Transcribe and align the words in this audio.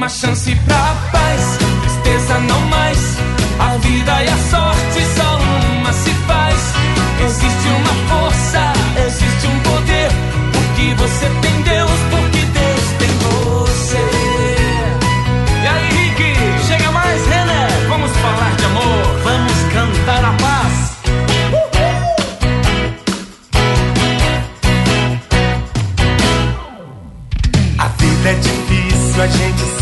Uma 0.00 0.08
chance 0.08 0.56
pra 0.64 0.94
paz, 1.12 1.29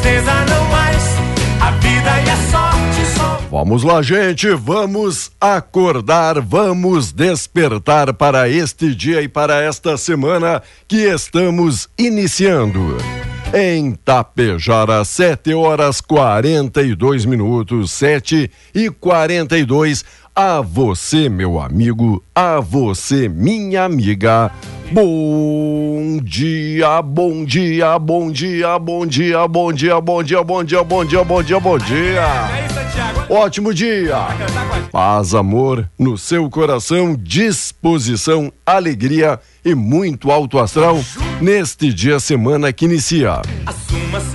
tristeza 0.00 0.32
não 0.46 0.64
mais. 0.70 1.02
A 1.60 1.70
vida 1.72 2.10
e 2.26 2.30
a 2.30 2.36
sorte 2.50 3.18
só. 3.18 3.40
Vamos 3.50 3.82
lá, 3.82 4.02
gente, 4.02 4.48
vamos 4.54 5.30
acordar, 5.40 6.40
vamos 6.40 7.12
despertar 7.12 8.14
para 8.14 8.48
este 8.48 8.94
dia 8.94 9.20
e 9.20 9.28
para 9.28 9.62
esta 9.62 9.96
semana 9.98 10.62
que 10.88 11.02
estamos 11.02 11.88
iniciando. 11.98 12.96
Em 13.52 13.92
Tapejara, 13.92 15.04
7 15.04 15.52
horas 15.54 16.00
42 16.00 17.24
minutos, 17.24 17.90
7 17.90 18.50
e 18.72 18.90
42. 18.90 20.04
A 20.42 20.62
você, 20.62 21.28
meu 21.28 21.60
amigo, 21.60 22.24
a 22.34 22.60
você, 22.60 23.28
minha 23.28 23.84
amiga. 23.84 24.50
Bom 24.90 26.18
dia, 26.24 27.02
bom 27.02 27.44
dia, 27.44 27.98
bom 27.98 28.32
dia, 28.32 28.78
bom 28.78 29.04
dia, 29.04 29.46
bom 29.46 29.70
dia, 29.70 30.00
bom 30.00 30.22
dia, 30.22 30.40
bom 30.42 30.64
dia, 30.64 30.82
bom 30.82 31.04
dia, 31.04 31.24
bom 31.24 31.42
dia, 31.42 31.60
bom 31.60 31.78
dia. 31.78 32.24
Ótimo 33.28 33.74
dia. 33.74 34.16
Paz, 34.90 35.34
amor 35.34 35.86
no 35.98 36.16
seu 36.16 36.48
coração, 36.48 37.14
disposição, 37.14 38.50
alegria 38.64 39.38
e 39.62 39.74
muito 39.74 40.30
alto 40.30 40.58
astral 40.58 40.98
neste 41.38 41.92
dia 41.92 42.18
semana 42.18 42.72
que 42.72 42.86
inicia. 42.86 43.42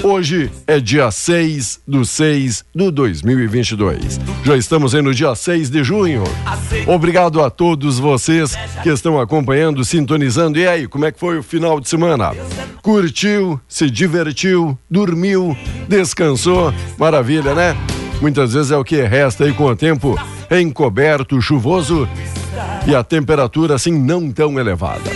Hoje 0.07 0.51
é 0.67 0.79
dia 0.79 1.09
6 1.09 1.79
do 1.87 2.05
6 2.05 2.63
do 2.75 2.91
2022. 2.91 4.19
Já 4.43 4.55
estamos 4.55 4.93
aí 4.93 5.01
no 5.01 5.11
dia 5.11 5.33
6 5.33 5.71
de 5.71 5.83
junho. 5.83 6.23
Obrigado 6.85 7.41
a 7.41 7.49
todos 7.49 7.97
vocês 7.97 8.55
que 8.83 8.89
estão 8.89 9.19
acompanhando, 9.19 9.83
sintonizando. 9.83 10.59
E 10.59 10.67
aí, 10.67 10.87
como 10.87 11.05
é 11.05 11.11
que 11.11 11.19
foi 11.19 11.39
o 11.39 11.43
final 11.43 11.79
de 11.79 11.89
semana? 11.89 12.33
Curtiu, 12.83 13.59
se 13.67 13.89
divertiu, 13.89 14.77
dormiu, 14.87 15.57
descansou? 15.87 16.71
Maravilha, 16.99 17.55
né? 17.55 17.75
Muitas 18.21 18.53
vezes 18.53 18.69
é 18.69 18.77
o 18.77 18.83
que 18.83 19.01
resta 19.01 19.45
aí 19.45 19.53
com 19.53 19.65
o 19.65 19.75
tempo 19.75 20.15
encoberto, 20.51 21.41
chuvoso 21.41 22.07
e 22.85 22.93
a 22.93 23.03
temperatura 23.03 23.73
assim 23.73 23.91
não 23.91 24.31
tão 24.31 24.59
elevada. 24.59 25.09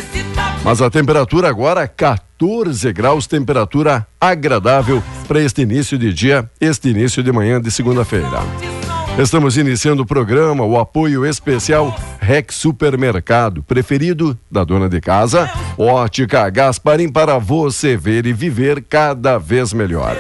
Mas 0.70 0.84
a 0.84 0.90
temperatura 0.92 1.50
agora 1.50 1.88
14 1.88 2.94
graus, 2.94 3.26
temperatura 3.26 4.06
agradável 4.22 5.02
para 5.28 5.42
este 5.42 5.64
início 5.64 5.98
de 5.98 6.14
dia, 6.14 6.48
este 6.62 6.90
início 6.90 7.24
de 7.24 7.32
manhã 7.32 7.60
de 7.60 7.72
segunda-feira. 7.72 8.79
Estamos 9.22 9.58
iniciando 9.58 10.04
o 10.04 10.06
programa, 10.06 10.64
o 10.64 10.80
apoio 10.80 11.26
especial 11.26 11.94
Rex 12.22 12.56
Supermercado, 12.56 13.62
preferido 13.62 14.40
da 14.50 14.64
dona 14.64 14.88
de 14.88 15.02
casa, 15.02 15.52
Ótica 15.78 16.50
Gasparim 16.50 17.10
para 17.10 17.38
você 17.38 17.98
ver 17.98 18.26
e 18.26 18.32
viver 18.32 18.82
cada 18.82 19.38
vez 19.38 19.74
melhor. 19.74 20.16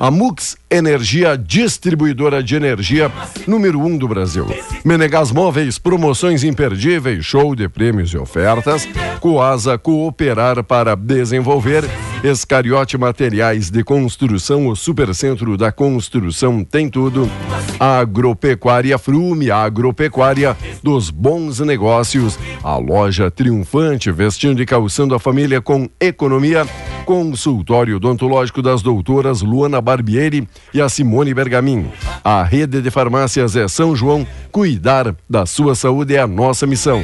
A 0.00 0.10
Mux 0.10 0.56
Energia, 0.68 1.38
distribuidora 1.38 2.42
de 2.42 2.56
energia 2.56 3.12
número 3.46 3.78
um 3.78 3.96
do 3.96 4.08
Brasil. 4.08 4.46
Menegás 4.84 5.30
Móveis, 5.30 5.78
promoções 5.78 6.42
imperdíveis, 6.42 7.24
show 7.24 7.54
de 7.54 7.68
prêmios 7.68 8.10
e 8.10 8.18
ofertas. 8.18 8.88
Coasa 9.20 9.78
Cooperar 9.78 10.64
para 10.64 10.96
desenvolver. 10.96 11.84
Escariote 12.22 12.98
Materiais 12.98 13.70
de 13.70 13.82
Construção, 13.82 14.66
o 14.66 14.76
Supercentro 14.76 15.56
da 15.56 15.72
Construção 15.72 16.62
tem 16.62 16.86
tudo. 16.86 17.30
Agropecuária 17.78 18.98
Frume, 18.98 19.50
a 19.50 19.56
agropecuária 19.56 20.54
dos 20.82 21.08
bons 21.08 21.60
negócios. 21.60 22.38
A 22.62 22.76
loja 22.76 23.30
triunfante, 23.30 24.12
vestindo 24.12 24.60
e 24.60 24.66
calçando 24.66 25.14
a 25.14 25.18
família 25.18 25.62
com 25.62 25.88
economia. 25.98 26.66
Consultório 27.10 27.96
odontológico 27.96 28.62
das 28.62 28.82
doutoras 28.82 29.42
Luana 29.42 29.80
Barbieri 29.80 30.46
e 30.72 30.80
a 30.80 30.88
Simone 30.88 31.34
Bergamin. 31.34 31.90
A 32.22 32.44
rede 32.44 32.80
de 32.80 32.88
farmácias 32.88 33.56
é 33.56 33.66
São 33.66 33.96
João. 33.96 34.24
Cuidar 34.52 35.16
da 35.28 35.44
sua 35.44 35.74
saúde 35.74 36.14
é 36.14 36.20
a 36.20 36.26
nossa 36.28 36.68
missão. 36.68 37.02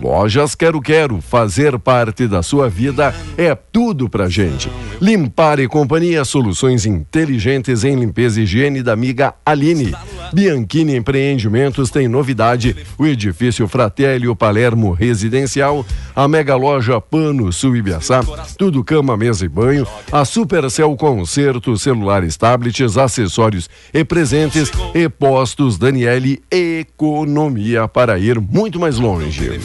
Lojas 0.00 0.54
Quero 0.54 0.80
Quero, 0.80 1.20
fazer 1.20 1.76
parte 1.76 2.28
da 2.28 2.40
sua 2.40 2.68
vida 2.68 3.12
é 3.36 3.52
tudo 3.56 4.08
pra 4.08 4.28
gente. 4.28 4.70
Limpar 5.00 5.58
e 5.58 5.66
Companhia, 5.66 6.24
soluções 6.24 6.86
inteligentes 6.86 7.82
em 7.82 7.96
limpeza 7.96 8.40
e 8.40 8.44
higiene 8.44 8.80
da 8.80 8.92
amiga 8.92 9.34
Aline. 9.44 9.92
Bianchini 10.32 10.96
Empreendimentos 10.96 11.90
tem 11.90 12.08
novidade: 12.08 12.76
o 12.96 13.06
edifício 13.06 13.66
Fratelli 13.68 14.34
Palermo 14.34 14.92
Residencial, 14.92 15.84
a 16.14 16.28
mega 16.28 16.56
loja 16.56 17.00
Pano 17.00 17.52
Sul 17.52 17.76
Ibiaçá, 17.76 18.20
tudo 18.56 18.84
cama, 18.84 19.16
mesa 19.16 19.44
e 19.44 19.48
banho, 19.48 19.86
a 20.10 20.24
Supercell 20.24 20.94
Concerto, 20.96 21.76
celulares, 21.76 22.36
tablets, 22.36 22.96
acessórios 22.96 23.68
e 23.92 24.04
presentes 24.04 24.70
e 24.94 25.08
postos. 25.08 25.78
Daniele 25.78 26.42
Economia 26.50 27.86
para 27.88 28.18
ir 28.18 28.40
muito 28.40 28.78
mais 28.78 28.98
longe. 28.98 29.60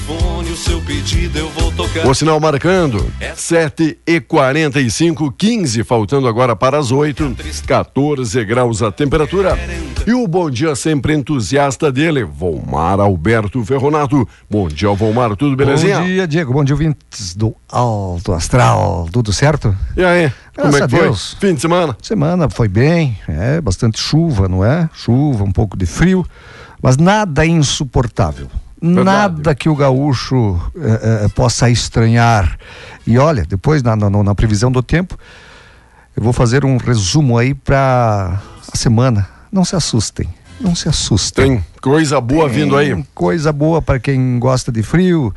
O 2.06 2.14
sinal 2.14 2.40
marcando 2.40 3.12
7 3.36 3.98
e 4.06 4.20
45 4.20 5.32
15, 5.32 5.84
faltando 5.84 6.28
agora 6.28 6.56
para 6.56 6.78
as 6.78 6.92
8, 6.92 7.36
14 7.66 8.46
graus 8.46 8.82
a 8.82 8.92
temperatura. 8.92 9.58
E 10.06 10.14
o 10.14 10.28
bom 10.28 10.50
dia 10.54 10.76
sempre 10.76 11.14
entusiasta 11.14 11.92
dele, 11.92 12.24
Volmar 12.24 13.00
Alberto 13.00 13.66
Ferronato. 13.66 14.28
Bom 14.50 14.68
dia, 14.68 14.90
Volmar, 14.92 15.36
tudo 15.36 15.56
belezinha? 15.56 16.00
Bom 16.00 16.06
dia, 16.06 16.28
Diego. 16.28 16.54
Bom 16.54 16.64
dia, 16.64 16.76
ouvintes 16.76 17.36
do 17.36 17.56
Alto 17.68 18.32
Astral. 18.32 19.10
Tudo 19.12 19.34
certo? 19.34 19.76
E 19.98 20.04
aí? 20.04 20.32
Graças 20.56 20.72
como 20.72 20.78
é 20.78 20.82
que 20.82 20.96
foi? 20.96 21.06
Deus. 21.06 21.38
Fim 21.40 21.56
de 21.56 21.62
semana? 21.62 21.98
Semana 22.02 22.50
foi 22.50 22.68
bem, 22.68 23.18
é 23.28 23.60
bastante 23.60 24.00
chuva, 24.00 24.48
não 24.48 24.64
é? 24.64 24.88
Chuva, 24.94 25.44
um 25.44 25.52
pouco 25.52 25.76
de 25.76 25.88
frio, 25.88 26.24
mas 26.82 26.96
nada 26.96 27.44
insuportável. 27.46 28.48
Verdade. 28.80 29.06
Nada 29.06 29.56
que 29.56 29.70
o 29.70 29.76
gaúcho 29.76 30.60
eh, 30.76 31.26
eh, 31.26 31.28
possa 31.30 31.70
estranhar. 31.70 32.60
E 33.08 33.18
olha, 33.18 33.44
depois 33.46 33.82
na, 33.82 33.96
na, 33.96 34.10
na, 34.10 34.36
previsão 34.36 34.72
do 34.72 34.84
tempo, 34.84 35.18
eu 36.16 36.22
vou 36.22 36.34
fazer 36.34 36.64
um 36.64 36.78
resumo 36.78 37.38
aí 37.38 37.54
para 37.54 38.40
a 38.72 38.78
semana. 38.78 39.28
Não 39.50 39.64
se 39.64 39.76
assustem, 39.76 40.28
não 40.64 40.76
se 40.76 40.88
assustem. 40.88 41.58
Tem 41.58 41.66
coisa 41.82 42.20
boa 42.22 42.50
Tem 42.50 42.60
vindo 42.60 42.78
aí. 42.78 43.04
Coisa 43.14 43.52
boa 43.52 43.82
para 43.82 44.00
quem 44.00 44.40
gosta 44.40 44.72
de 44.72 44.82
frio, 44.82 45.34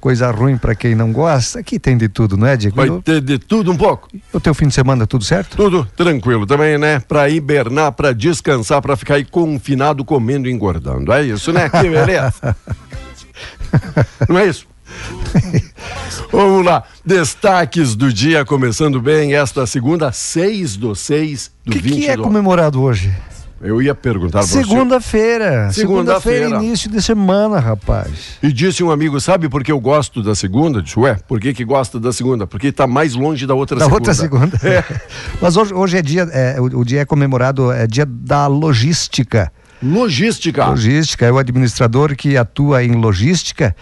coisa 0.00 0.30
ruim 0.30 0.56
para 0.56 0.74
quem 0.74 0.94
não 0.94 1.12
gosta. 1.12 1.60
Aqui 1.60 1.78
tem 1.78 1.96
de 1.96 2.08
tudo, 2.08 2.36
não 2.36 2.46
é, 2.46 2.56
Diego? 2.56 2.76
Vai 2.76 2.90
ter 3.02 3.20
de 3.20 3.38
tudo 3.38 3.72
um 3.72 3.76
pouco. 3.76 4.08
O 4.32 4.38
teu 4.38 4.54
fim 4.54 4.68
de 4.68 4.74
semana, 4.74 5.06
tudo 5.06 5.24
certo? 5.24 5.56
Tudo 5.56 5.84
tranquilo 5.96 6.46
também, 6.46 6.78
né? 6.78 7.00
Para 7.00 7.28
hibernar, 7.28 7.92
para 7.92 8.12
descansar, 8.12 8.82
para 8.82 8.96
ficar 8.96 9.14
aí 9.14 9.24
confinado, 9.24 10.04
comendo 10.04 10.48
e 10.48 10.52
engordando. 10.52 11.12
É 11.12 11.24
isso, 11.24 11.52
né? 11.52 11.68
Que 11.68 11.88
beleza. 11.88 12.56
Não 14.28 14.38
é 14.38 14.46
isso? 14.46 14.66
Vamos 16.30 16.64
lá, 16.64 16.84
destaques 17.04 17.94
do 17.94 18.12
dia, 18.12 18.44
começando 18.44 19.00
bem 19.00 19.34
esta 19.34 19.66
segunda, 19.66 20.12
6 20.12 20.76
do 20.76 20.94
6 20.94 21.50
do 21.64 21.72
que 21.72 21.78
20 21.78 21.94
que 21.94 22.06
é 22.08 22.16
comemorado 22.16 22.80
hoje? 22.80 23.12
Eu 23.60 23.80
ia 23.80 23.94
perguntar 23.94 24.40
para 24.40 24.48
Segunda-feira. 24.48 25.72
Segunda-feira, 25.72 26.48
início 26.62 26.90
de 26.90 27.00
semana, 27.00 27.58
rapaz. 27.58 28.38
E 28.42 28.52
disse 28.52 28.84
um 28.84 28.90
amigo, 28.90 29.18
sabe 29.18 29.48
por 29.48 29.64
que 29.64 29.72
eu 29.72 29.80
gosto 29.80 30.22
da 30.22 30.34
segunda? 30.34 30.82
Disse, 30.82 30.98
ué, 30.98 31.16
por 31.26 31.40
que, 31.40 31.54
que 31.54 31.64
gosta 31.64 31.98
da 31.98 32.12
segunda? 32.12 32.46
Porque 32.46 32.68
está 32.68 32.86
mais 32.86 33.14
longe 33.14 33.46
da 33.46 33.54
outra 33.54 33.78
da 33.78 33.86
segunda. 33.86 34.04
Da 34.04 34.10
outra 34.10 34.14
segunda. 34.14 34.60
É. 34.62 34.84
Mas 35.40 35.56
hoje, 35.56 35.72
hoje 35.72 35.96
é 35.96 36.02
dia, 36.02 36.28
é, 36.32 36.60
o, 36.60 36.80
o, 36.80 36.84
dia 36.84 37.00
é 37.00 37.04
comemorado, 37.06 37.72
é 37.72 37.86
dia 37.86 38.04
da 38.06 38.46
logística. 38.46 39.50
Logística. 39.82 40.66
Logística, 40.66 41.24
é 41.24 41.32
o 41.32 41.38
administrador 41.38 42.14
que 42.14 42.36
atua 42.36 42.84
em 42.84 42.92
logística 42.92 43.74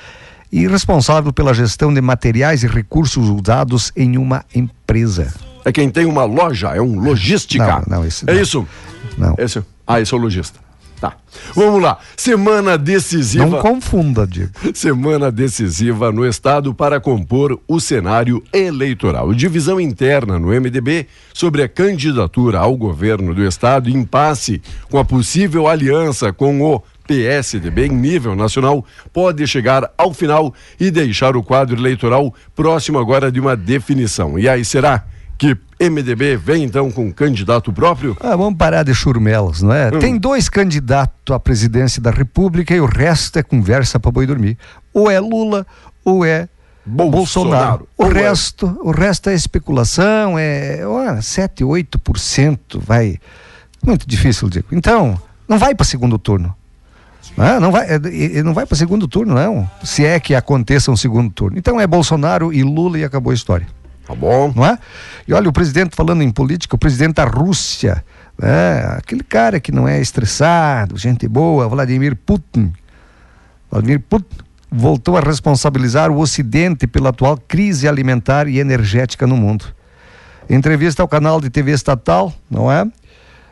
e 0.52 0.68
responsável 0.68 1.32
pela 1.32 1.52
gestão 1.52 1.92
de 1.92 2.00
materiais 2.00 2.62
e 2.62 2.68
recursos 2.68 3.28
usados 3.28 3.90
em 3.96 4.16
uma 4.16 4.44
empresa. 4.54 5.34
É 5.64 5.72
quem 5.72 5.90
tem 5.90 6.04
uma 6.04 6.24
loja, 6.24 6.76
é 6.76 6.80
um 6.80 7.00
logística. 7.00 7.82
Não, 7.88 7.98
não, 7.98 8.04
É 8.04 8.34
não. 8.34 8.40
isso? 8.40 8.68
Não. 9.16 9.34
Esse, 9.38 9.62
ah, 9.86 10.00
esse 10.00 10.12
é 10.12 10.16
o 10.16 10.20
lojista. 10.20 10.58
Tá. 11.00 11.16
Vamos 11.54 11.82
lá. 11.82 11.98
Semana 12.16 12.78
decisiva. 12.78 13.44
Não 13.44 13.60
confunda, 13.60 14.26
Diego. 14.26 14.52
Semana 14.72 15.30
decisiva 15.30 16.10
no 16.10 16.26
Estado 16.26 16.72
para 16.74 17.00
compor 17.00 17.60
o 17.68 17.78
cenário 17.80 18.42
eleitoral. 18.52 19.34
Divisão 19.34 19.80
interna 19.80 20.38
no 20.38 20.48
MDB 20.48 21.06
sobre 21.34 21.62
a 21.62 21.68
candidatura 21.68 22.60
ao 22.60 22.76
governo 22.76 23.34
do 23.34 23.44
Estado, 23.44 23.90
impasse 23.90 24.62
com 24.90 24.98
a 24.98 25.04
possível 25.04 25.68
aliança 25.68 26.32
com 26.32 26.62
o 26.62 26.82
PSDB 27.06 27.86
em 27.86 27.90
nível 27.90 28.34
nacional 28.34 28.82
pode 29.12 29.46
chegar 29.46 29.90
ao 29.98 30.14
final 30.14 30.54
e 30.80 30.90
deixar 30.90 31.36
o 31.36 31.42
quadro 31.42 31.76
eleitoral 31.76 32.34
próximo 32.56 32.98
agora 32.98 33.30
de 33.30 33.38
uma 33.38 33.54
definição. 33.54 34.38
E 34.38 34.48
aí 34.48 34.64
será 34.64 35.04
que 35.38 35.56
MDB 35.80 36.36
vem 36.36 36.64
então 36.64 36.90
com 36.90 37.06
um 37.06 37.12
candidato 37.12 37.72
próprio? 37.72 38.16
Ah, 38.20 38.36
vamos 38.36 38.56
parar 38.56 38.82
de 38.82 38.94
churmelas, 38.94 39.62
não 39.62 39.72
é? 39.72 39.88
Hum. 39.88 39.98
Tem 39.98 40.16
dois 40.16 40.48
candidatos 40.48 41.34
à 41.34 41.38
presidência 41.38 42.00
da 42.00 42.10
República 42.10 42.74
e 42.74 42.80
o 42.80 42.86
resto 42.86 43.38
é 43.38 43.42
conversa 43.42 43.98
para 43.98 44.10
boi 44.10 44.26
dormir. 44.26 44.56
Ou 44.92 45.10
é 45.10 45.18
Lula 45.18 45.66
ou 46.04 46.24
é 46.24 46.48
Bolsonaro. 46.86 47.16
Bolsonaro. 47.16 47.88
O 47.96 48.04
ou 48.04 48.10
é 48.10 48.14
resto, 48.14 48.66
é... 48.66 48.88
o 48.88 48.90
resto 48.90 49.30
é 49.30 49.34
especulação, 49.34 50.38
é 50.38 50.80
oh, 50.86 51.22
7, 51.22 51.64
8% 51.64 52.58
vai. 52.78 53.18
Muito 53.84 54.08
difícil, 54.08 54.48
digo. 54.48 54.66
Então, 54.72 55.18
não 55.48 55.58
vai 55.58 55.74
para 55.74 55.84
segundo 55.84 56.18
turno. 56.18 56.54
Ah, 57.36 57.58
não 57.58 57.72
vai, 57.72 57.86
é, 57.88 58.42
não 58.42 58.54
vai 58.54 58.66
para 58.66 58.76
segundo 58.76 59.08
turno, 59.08 59.34
não. 59.34 59.68
Se 59.82 60.04
é 60.04 60.20
que 60.20 60.34
aconteça 60.34 60.90
um 60.90 60.96
segundo 60.96 61.32
turno. 61.32 61.58
Então 61.58 61.80
é 61.80 61.86
Bolsonaro 61.86 62.52
e 62.52 62.62
Lula 62.62 62.98
e 62.98 63.04
acabou 63.04 63.30
a 63.30 63.34
história. 63.34 63.66
Tá 64.06 64.14
bom. 64.14 64.52
Não 64.54 64.66
é? 64.66 64.78
E 65.26 65.32
olha, 65.32 65.48
o 65.48 65.52
presidente, 65.52 65.96
falando 65.96 66.22
em 66.22 66.30
política, 66.30 66.76
o 66.76 66.78
presidente 66.78 67.14
da 67.14 67.24
Rússia, 67.24 68.04
né? 68.38 68.96
aquele 68.98 69.22
cara 69.22 69.58
que 69.58 69.72
não 69.72 69.88
é 69.88 70.00
estressado, 70.00 70.96
gente 70.98 71.26
boa, 71.26 71.68
Vladimir 71.68 72.14
Putin. 72.14 72.72
Vladimir 73.70 74.00
Putin 74.00 74.36
voltou 74.70 75.16
a 75.16 75.20
responsabilizar 75.20 76.10
o 76.10 76.18
Ocidente 76.18 76.86
pela 76.86 77.10
atual 77.10 77.38
crise 77.48 77.88
alimentar 77.88 78.48
e 78.48 78.58
energética 78.58 79.26
no 79.26 79.36
mundo. 79.36 79.64
Em 80.50 80.54
entrevista 80.54 81.00
ao 81.00 81.08
canal 81.08 81.40
de 81.40 81.48
TV 81.48 81.72
estatal, 81.72 82.32
não 82.50 82.70
é? 82.70 82.84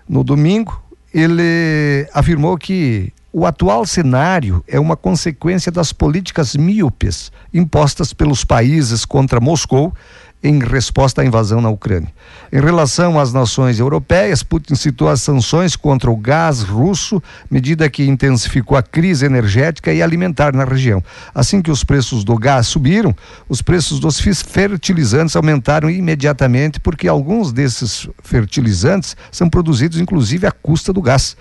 No 0.08 0.22
domingo, 0.22 0.82
ele 1.14 2.06
afirmou 2.12 2.58
que 2.58 3.12
o 3.32 3.46
atual 3.46 3.86
cenário 3.86 4.62
é 4.68 4.78
uma 4.78 4.96
consequência 4.96 5.72
das 5.72 5.92
políticas 5.92 6.54
míopes 6.54 7.32
impostas 7.54 8.12
pelos 8.12 8.44
países 8.44 9.06
contra 9.06 9.40
Moscou 9.40 9.94
em 10.42 10.58
resposta 10.58 11.22
à 11.22 11.24
invasão 11.24 11.60
na 11.60 11.68
Ucrânia. 11.68 12.12
Em 12.52 12.60
relação 12.60 13.18
às 13.18 13.32
nações 13.32 13.78
europeias, 13.78 14.42
Putin 14.42 14.74
citou 14.74 15.08
as 15.08 15.22
sanções 15.22 15.76
contra 15.76 16.10
o 16.10 16.16
gás 16.16 16.62
russo, 16.62 17.22
medida 17.50 17.88
que 17.88 18.04
intensificou 18.04 18.76
a 18.76 18.82
crise 18.82 19.24
energética 19.24 19.92
e 19.92 20.02
alimentar 20.02 20.54
na 20.54 20.64
região. 20.64 21.02
Assim 21.34 21.62
que 21.62 21.70
os 21.70 21.84
preços 21.84 22.24
do 22.24 22.36
gás 22.36 22.66
subiram, 22.66 23.14
os 23.48 23.62
preços 23.62 24.00
dos 24.00 24.20
fertilizantes 24.20 25.36
aumentaram 25.36 25.88
imediatamente, 25.88 26.80
porque 26.80 27.06
alguns 27.06 27.52
desses 27.52 28.08
fertilizantes 28.22 29.16
são 29.30 29.48
produzidos 29.48 30.00
inclusive 30.00 30.46
à 30.46 30.50
custa 30.50 30.92
do 30.92 31.00
gás. 31.00 31.36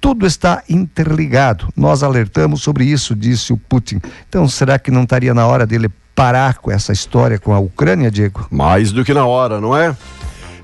Tudo 0.00 0.26
está 0.26 0.62
interligado. 0.68 1.68
Nós 1.76 2.04
alertamos 2.04 2.62
sobre 2.62 2.84
isso, 2.84 3.16
disse 3.16 3.52
o 3.52 3.56
Putin. 3.56 4.00
Então, 4.28 4.48
será 4.48 4.78
que 4.78 4.92
não 4.92 5.02
estaria 5.02 5.34
na 5.34 5.44
hora 5.44 5.66
dele 5.66 5.90
parar 6.18 6.58
com 6.58 6.68
essa 6.68 6.92
história 6.92 7.38
com 7.38 7.54
a 7.54 7.60
Ucrânia, 7.60 8.10
Diego? 8.10 8.44
Mais 8.50 8.90
do 8.90 9.04
que 9.04 9.14
na 9.14 9.24
hora, 9.24 9.60
não 9.60 9.76
é? 9.76 9.96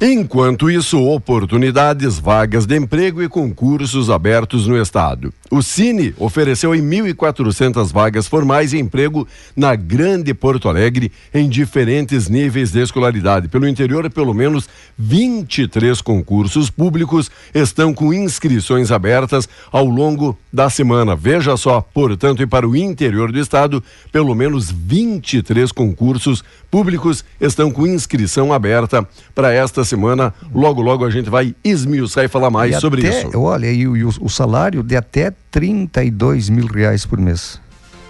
Enquanto 0.00 0.68
isso, 0.68 1.00
oportunidades, 1.00 2.18
vagas 2.18 2.66
de 2.66 2.76
emprego 2.76 3.22
e 3.22 3.28
concursos 3.28 4.10
abertos 4.10 4.66
no 4.66 4.76
estado. 4.76 5.32
O 5.54 5.62
Cine 5.62 6.12
ofereceu 6.18 6.74
em 6.74 6.82
1.400 6.82 7.92
vagas 7.92 8.26
formais 8.26 8.70
de 8.70 8.78
emprego 8.80 9.24
na 9.54 9.76
Grande 9.76 10.34
Porto 10.34 10.68
Alegre 10.68 11.12
em 11.32 11.48
diferentes 11.48 12.28
níveis 12.28 12.72
de 12.72 12.82
escolaridade. 12.82 13.46
Pelo 13.46 13.68
interior, 13.68 14.10
pelo 14.10 14.34
menos 14.34 14.68
23 14.98 16.00
concursos 16.00 16.70
públicos 16.70 17.30
estão 17.54 17.94
com 17.94 18.12
inscrições 18.12 18.90
abertas 18.90 19.48
ao 19.70 19.84
longo 19.84 20.36
da 20.52 20.68
semana. 20.68 21.14
Veja 21.14 21.56
só, 21.56 21.80
portanto, 21.80 22.42
e 22.42 22.48
para 22.48 22.68
o 22.68 22.74
interior 22.74 23.30
do 23.30 23.38
estado, 23.38 23.80
pelo 24.10 24.34
menos 24.34 24.72
23 24.72 25.70
concursos 25.70 26.42
públicos 26.68 27.24
estão 27.40 27.70
com 27.70 27.86
inscrição 27.86 28.52
aberta 28.52 29.06
para 29.32 29.52
esta 29.52 29.84
semana. 29.84 30.34
Logo, 30.52 30.82
logo 30.82 31.04
a 31.04 31.10
gente 31.10 31.30
vai 31.30 31.54
esmiuçar 31.62 32.24
e 32.24 32.28
falar 32.28 32.50
mais 32.50 32.76
e 32.76 32.80
sobre 32.80 33.06
até, 33.06 33.20
isso. 33.20 33.38
Olha, 33.38 33.70
e 33.70 33.86
o, 33.86 34.08
o 34.20 34.28
salário 34.28 34.82
de 34.82 34.96
até 34.96 35.32
32 35.54 36.50
mil 36.50 36.66
reais 36.66 37.06
por 37.06 37.16
mês. 37.16 37.60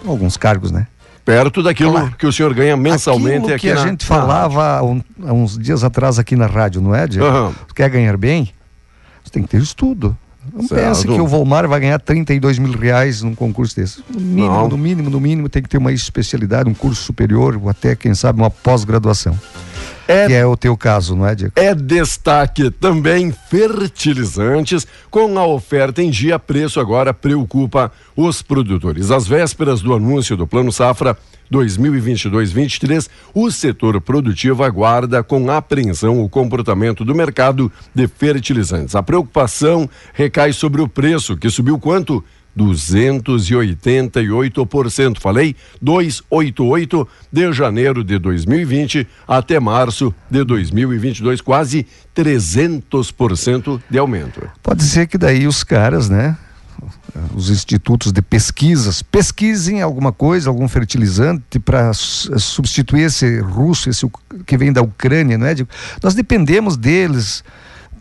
Alguns 0.06 0.34
cargos, 0.38 0.72
né? 0.72 0.86
Perto 1.26 1.62
daquilo 1.62 2.10
que 2.12 2.26
o 2.26 2.32
senhor 2.32 2.54
ganha 2.54 2.74
mensalmente 2.74 3.52
aquilo 3.52 3.54
aqui 3.54 3.66
que 3.66 3.70
a 3.70 3.76
gente 3.76 4.06
falava 4.06 4.78
há, 4.78 4.82
um, 4.82 5.02
há, 5.22 5.32
uns 5.32 5.58
dias 5.58 5.84
atrás 5.84 6.18
aqui 6.18 6.36
na 6.36 6.46
rádio, 6.46 6.80
não 6.80 6.94
é, 6.94 7.06
Diego? 7.06 7.26
Uhum. 7.26 7.52
Quer 7.74 7.90
ganhar 7.90 8.16
bem? 8.16 8.50
Você 9.22 9.30
tem 9.30 9.42
que 9.42 9.50
ter 9.50 9.60
estudo. 9.60 10.16
Não 10.54 10.66
certo. 10.66 10.88
pense 10.88 11.06
que 11.06 11.20
o 11.20 11.26
Volmar 11.26 11.68
vai 11.68 11.80
ganhar 11.80 11.98
32 11.98 12.58
mil 12.58 12.72
reais 12.72 13.20
num 13.20 13.34
concurso 13.34 13.76
desse. 13.76 14.02
No 14.08 14.20
mínimo, 14.20 14.54
não. 14.54 14.68
no 14.68 14.78
mínimo, 14.78 15.10
no 15.10 15.20
mínimo, 15.20 15.48
tem 15.50 15.62
que 15.62 15.68
ter 15.68 15.78
uma 15.78 15.92
especialidade, 15.92 16.68
um 16.68 16.74
curso 16.74 17.02
superior, 17.02 17.58
ou 17.62 17.68
até, 17.68 17.94
quem 17.94 18.14
sabe, 18.14 18.40
uma 18.40 18.50
pós-graduação. 18.50 19.38
É- 20.06 20.26
que 20.26 20.32
é 20.32 20.46
o 20.46 20.56
teu 20.56 20.76
caso, 20.76 21.16
não 21.16 21.26
é, 21.26 21.34
Diego? 21.34 21.52
É 21.56 21.74
destaque 21.74 22.70
também 22.70 23.32
fertilizantes, 23.50 24.86
com 25.10 25.38
a 25.38 25.46
oferta 25.46 26.02
em 26.02 26.10
dia, 26.10 26.38
preço 26.38 26.80
agora 26.80 27.14
preocupa 27.14 27.90
os 28.16 28.42
produtores. 28.42 29.10
Às 29.10 29.26
vésperas 29.26 29.80
do 29.80 29.94
anúncio 29.94 30.36
do 30.36 30.46
Plano 30.46 30.72
Safra 30.72 31.16
2022-23, 31.50 33.08
o 33.32 33.50
setor 33.50 34.00
produtivo 34.00 34.64
aguarda 34.64 35.22
com 35.22 35.50
apreensão 35.50 36.22
o 36.22 36.28
comportamento 36.28 37.04
do 37.04 37.14
mercado 37.14 37.70
de 37.94 38.06
fertilizantes. 38.06 38.94
A 38.94 39.02
preocupação 39.02 39.88
recai 40.12 40.52
sobre 40.52 40.80
o 40.80 40.88
preço, 40.88 41.36
que 41.36 41.50
subiu 41.50 41.78
quanto? 41.78 42.24
288%. 42.56 45.18
Falei 45.18 45.56
288 45.80 47.08
de 47.32 47.52
janeiro 47.52 48.04
de 48.04 48.18
2020 48.18 49.06
até 49.26 49.58
março 49.60 50.14
de 50.30 50.44
2022, 50.44 51.40
quase 51.40 51.86
300% 52.14 53.80
de 53.90 53.98
aumento. 53.98 54.48
Pode 54.62 54.84
ser 54.84 55.06
que 55.06 55.16
daí 55.18 55.46
os 55.46 55.64
caras, 55.64 56.08
né? 56.08 56.36
Os 57.34 57.50
institutos 57.50 58.12
de 58.12 58.20
pesquisas 58.20 59.00
pesquisem 59.00 59.80
alguma 59.80 60.12
coisa, 60.12 60.50
algum 60.50 60.66
fertilizante 60.68 61.60
para 61.60 61.92
substituir 61.92 63.02
esse 63.02 63.38
russo, 63.40 63.88
esse 63.88 64.04
que 64.44 64.58
vem 64.58 64.72
da 64.72 64.82
Ucrânia, 64.82 65.38
não 65.38 65.46
é? 65.46 65.54
Nós 66.02 66.14
dependemos 66.14 66.76
deles 66.76 67.44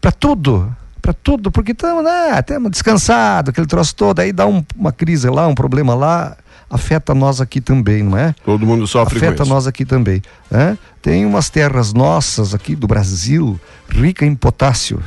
para 0.02 0.12
tudo, 0.12 0.76
para 1.04 1.12
tudo, 1.14 1.52
porque 1.52 1.74
estamos 1.74 2.02
né, 2.04 2.42
tamo 2.42 2.70
descansados, 2.70 3.50
aquele 3.50 3.68
troço 3.68 3.94
todo, 3.94 4.20
aí 4.22 4.32
dá 4.32 4.48
um- 4.48 4.64
uma 4.76 4.94
crise 4.94 5.30
lá, 5.30 5.46
um 5.48 5.54
problema 5.54 5.94
lá, 5.94 6.38
afeta 6.70 7.14
nós 7.14 7.42
aqui 7.42 7.60
também, 7.60 8.02
não 8.02 8.18
é? 8.18 8.34
Todo 8.46 8.66
mundo 8.66 8.88
sofre 8.88 9.18
afeta 9.18 9.44
isso. 9.44 9.52
nós 9.54 9.68
aqui 9.68 9.84
também. 9.84 10.22
né? 10.50 10.78
Tem 11.02 11.26
umas 11.26 11.50
terras 11.50 11.92
nossas 11.94 12.56
aqui 12.56 12.74
do 12.74 12.88
Brasil, 12.88 13.60
rica 13.90 14.26
em 14.26 14.34
potássio. 14.34 15.04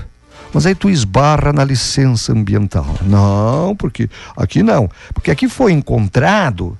Mas 0.52 0.66
aí 0.66 0.74
tu 0.74 0.88
esbarra 0.90 1.50
na 1.52 1.64
licença 1.64 2.30
ambiental. 2.32 2.86
Não, 3.02 3.74
porque 3.74 4.08
aqui 4.36 4.62
não. 4.62 4.88
Porque 5.14 5.30
aqui 5.30 5.48
foi 5.48 5.72
encontrado 5.72 6.78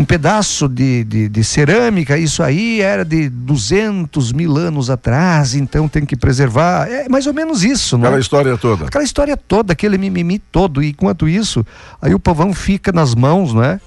um 0.00 0.04
pedaço 0.04 0.68
de, 0.68 1.02
de, 1.02 1.28
de 1.28 1.42
cerâmica, 1.44 2.16
isso 2.16 2.40
aí 2.42 2.80
era 2.80 3.04
de 3.04 3.28
200 3.28 4.32
mil 4.32 4.56
anos 4.56 4.90
atrás, 4.90 5.54
então 5.56 5.88
tem 5.88 6.06
que 6.06 6.16
preservar. 6.16 6.86
É 6.88 7.08
mais 7.08 7.26
ou 7.26 7.34
menos 7.34 7.64
isso, 7.64 7.98
não 7.98 8.04
é? 8.04 8.08
Aquela 8.08 8.20
história 8.20 8.56
toda. 8.56 8.84
Aquela 8.86 9.02
história 9.04 9.36
toda, 9.36 9.72
aquele 9.72 9.98
mimimi 9.98 10.38
todo. 10.38 10.82
E 10.82 10.90
enquanto 10.90 11.28
isso, 11.28 11.66
aí 12.00 12.14
o 12.14 12.18
povão 12.20 12.52
fica 12.54 12.92
nas 12.92 13.14
mãos, 13.14 13.52
né? 13.52 13.80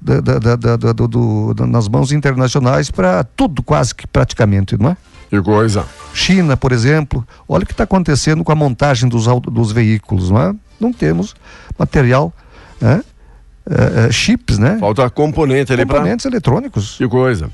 Da, 0.00 0.20
da- 0.20 0.38
da- 0.40 0.56
da- 0.76 0.92
do- 0.92 1.06
do- 1.54 1.66
nas 1.68 1.88
mãos 1.88 2.10
internacionais 2.10 2.90
para 2.90 3.22
tudo, 3.22 3.62
quase 3.62 3.94
que 3.94 4.04
praticamente, 4.04 4.76
não 4.76 4.90
é? 4.90 4.96
Que 5.30 5.40
coisa. 5.40 5.86
China, 6.12 6.56
por 6.56 6.72
exemplo, 6.72 7.24
olha 7.48 7.62
o 7.62 7.66
que 7.66 7.72
está 7.72 7.84
acontecendo 7.84 8.42
com 8.42 8.50
a 8.50 8.56
montagem 8.56 9.08
dos, 9.08 9.26
dos 9.44 9.70
veículos, 9.70 10.28
não 10.30 10.42
é? 10.42 10.54
Não 10.80 10.92
temos 10.92 11.36
material, 11.78 12.32
né? 12.80 13.00
Eh, 13.68 14.10
chips, 14.10 14.58
né? 14.58 14.76
Falta 14.80 15.08
componente 15.08 15.72
ali 15.72 15.86
para. 15.86 15.98
Componentes 15.98 16.26
eletrônicos. 16.26 16.96
Que 16.96 17.08
coisa. 17.08 17.50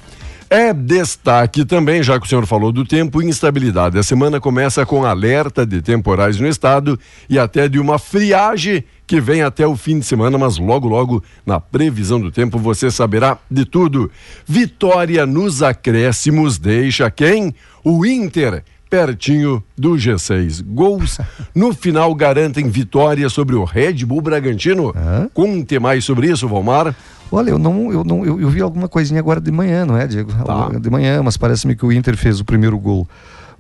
É 0.51 0.73
destaque 0.73 1.63
também, 1.63 2.03
já 2.03 2.19
que 2.19 2.25
o 2.25 2.29
senhor 2.29 2.47
falou 2.47 2.73
do 2.73 2.83
tempo, 2.83 3.21
instabilidade. 3.21 3.99
A 3.99 4.03
semana 4.03 4.41
começa 4.41 4.87
com 4.87 5.05
alerta 5.05 5.67
de 5.67 5.83
temporais 5.83 6.41
no 6.41 6.49
estado 6.49 6.99
e 7.29 7.39
até 7.39 7.69
de 7.69 7.79
uma 7.79 7.99
friagem 7.99 8.83
que 9.07 9.21
vem 9.21 9.43
até 9.43 9.67
o 9.67 9.77
fim 9.77 9.99
de 9.99 10.07
semana, 10.07 10.39
mas 10.39 10.57
logo, 10.57 10.89
logo, 10.89 11.23
na 11.45 11.61
previsão 11.61 12.19
do 12.19 12.31
tempo, 12.31 12.59
você 12.59 12.91
saberá 12.91 13.37
de 13.51 13.67
tudo. 13.67 14.11
Vitória 14.47 15.27
nos 15.27 15.63
acréscimos 15.63 16.59
deixa 16.59 17.11
quem? 17.11 17.55
O 17.85 18.07
Inter. 18.07 18.65
Pertinho 18.89 19.63
do 19.77 19.93
G6. 19.93 20.65
Gols 20.65 21.19
no 21.55 21.75
final 21.75 22.15
garantem 22.15 22.69
vitória 22.69 23.29
sobre 23.29 23.55
o 23.55 23.65
Red 23.65 24.05
Bull 24.05 24.21
Bragantino. 24.21 24.93
Hã? 24.97 25.29
Conte 25.33 25.79
mais 25.79 26.05
sobre 26.05 26.31
isso, 26.31 26.49
Valmar. 26.49 26.95
Olha, 27.31 27.51
eu 27.51 27.59
não, 27.59 27.93
eu 27.93 28.03
não, 28.05 28.25
eu, 28.25 28.41
eu 28.41 28.49
vi 28.49 28.63
alguma 28.63 28.89
coisinha 28.89 29.21
agora 29.21 29.41
de 29.41 29.51
manhã, 29.51 29.85
não 29.85 29.97
é, 29.97 30.07
Diego? 30.07 30.33
Tá. 30.45 30.71
De 30.79 30.89
manhã, 30.89 31.23
mas 31.23 31.37
parece-me 31.37 31.77
que 31.77 31.85
o 31.85 31.93
Inter 31.93 32.17
fez 32.17 32.41
o 32.41 32.45
primeiro 32.45 32.79
gol, 32.79 33.07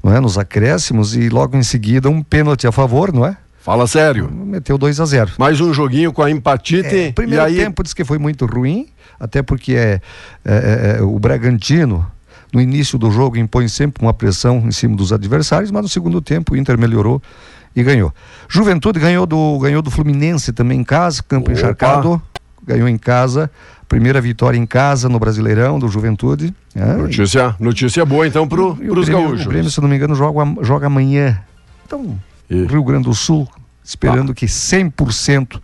não 0.02 0.14
é? 0.14 0.20
Nos 0.20 0.38
acréscimos 0.38 1.14
e 1.14 1.28
logo 1.28 1.56
em 1.56 1.62
seguida 1.62 2.08
um 2.08 2.23
pênalti 2.23 2.66
a 2.66 2.73
favor, 2.73 3.12
não 3.12 3.26
é? 3.26 3.37
Fala 3.61 3.87
sério. 3.87 4.30
Meteu 4.32 4.78
2 4.78 4.99
a 4.99 5.04
0 5.04 5.32
Mais 5.37 5.61
um 5.61 5.75
joguinho 5.75 6.11
com 6.11 6.23
a 6.23 6.30
empatite. 6.30 6.97
É, 6.97 7.08
o 7.08 7.12
primeiro 7.12 7.44
aí, 7.44 7.56
tempo 7.56 7.82
diz 7.82 7.92
que 7.92 8.02
foi 8.02 8.16
muito 8.16 8.47
ruim, 8.47 8.87
até 9.20 9.42
porque 9.42 9.75
é, 9.75 10.00
é, 10.42 10.97
é, 10.99 11.02
o 11.02 11.18
Bragantino, 11.18 12.06
no 12.52 12.61
início 12.61 12.99
do 12.99 13.11
jogo, 13.11 13.37
impõe 13.37 13.69
sempre 13.69 14.02
uma 14.02 14.12
pressão 14.14 14.59
em 14.67 14.71
cima 14.73 14.97
dos 14.97 15.12
adversários, 15.12 15.71
mas 15.71 15.83
no 15.83 15.88
segundo 15.88 16.21
tempo 16.21 16.55
o 16.55 16.57
Inter 16.57 16.78
melhorou 16.78 17.23
e 17.76 17.83
ganhou. 17.83 18.12
Juventude 18.49 18.99
ganhou 18.99 19.26
do, 19.26 19.59
ganhou 19.59 19.83
do 19.83 19.90
Fluminense 19.90 20.52
também 20.52 20.81
em 20.81 20.85
casa, 20.85 21.23
campo 21.23 21.50
Opa. 21.50 21.52
encharcado, 21.52 22.21
ganhou 22.67 22.88
em 22.88 22.97
casa, 22.99 23.50
primeira 23.88 24.21
vitória 24.21 24.57
em 24.59 24.67
casa 24.67 25.09
no 25.09 25.19
Brasileirão 25.19 25.78
do 25.78 25.88
Juventude. 25.88 26.55
né? 26.75 26.95
Notícia, 26.95 27.55
notícia 27.61 28.05
boa 28.05 28.26
então 28.26 28.47
pro, 28.49 28.76
E 28.81 28.88
o 28.90 28.93
pros 28.95 29.07
Grêmio- 29.09 29.26
gaúchos. 29.28 29.47
O 29.47 29.49
Grêmio, 29.49 29.71
se 29.71 29.81
não 29.81 29.88
me 29.88 29.97
engano, 29.97 30.14
joga, 30.14 30.40
joga 30.64 30.87
amanhã. 30.87 31.40
Então, 31.87 32.19
E- 32.50 32.64
Rio 32.64 32.83
Grande 32.83 33.05
do 33.05 33.14
Sul, 33.14 33.47
esperando 33.85 34.33
que 34.35 34.47
100% 34.47 35.61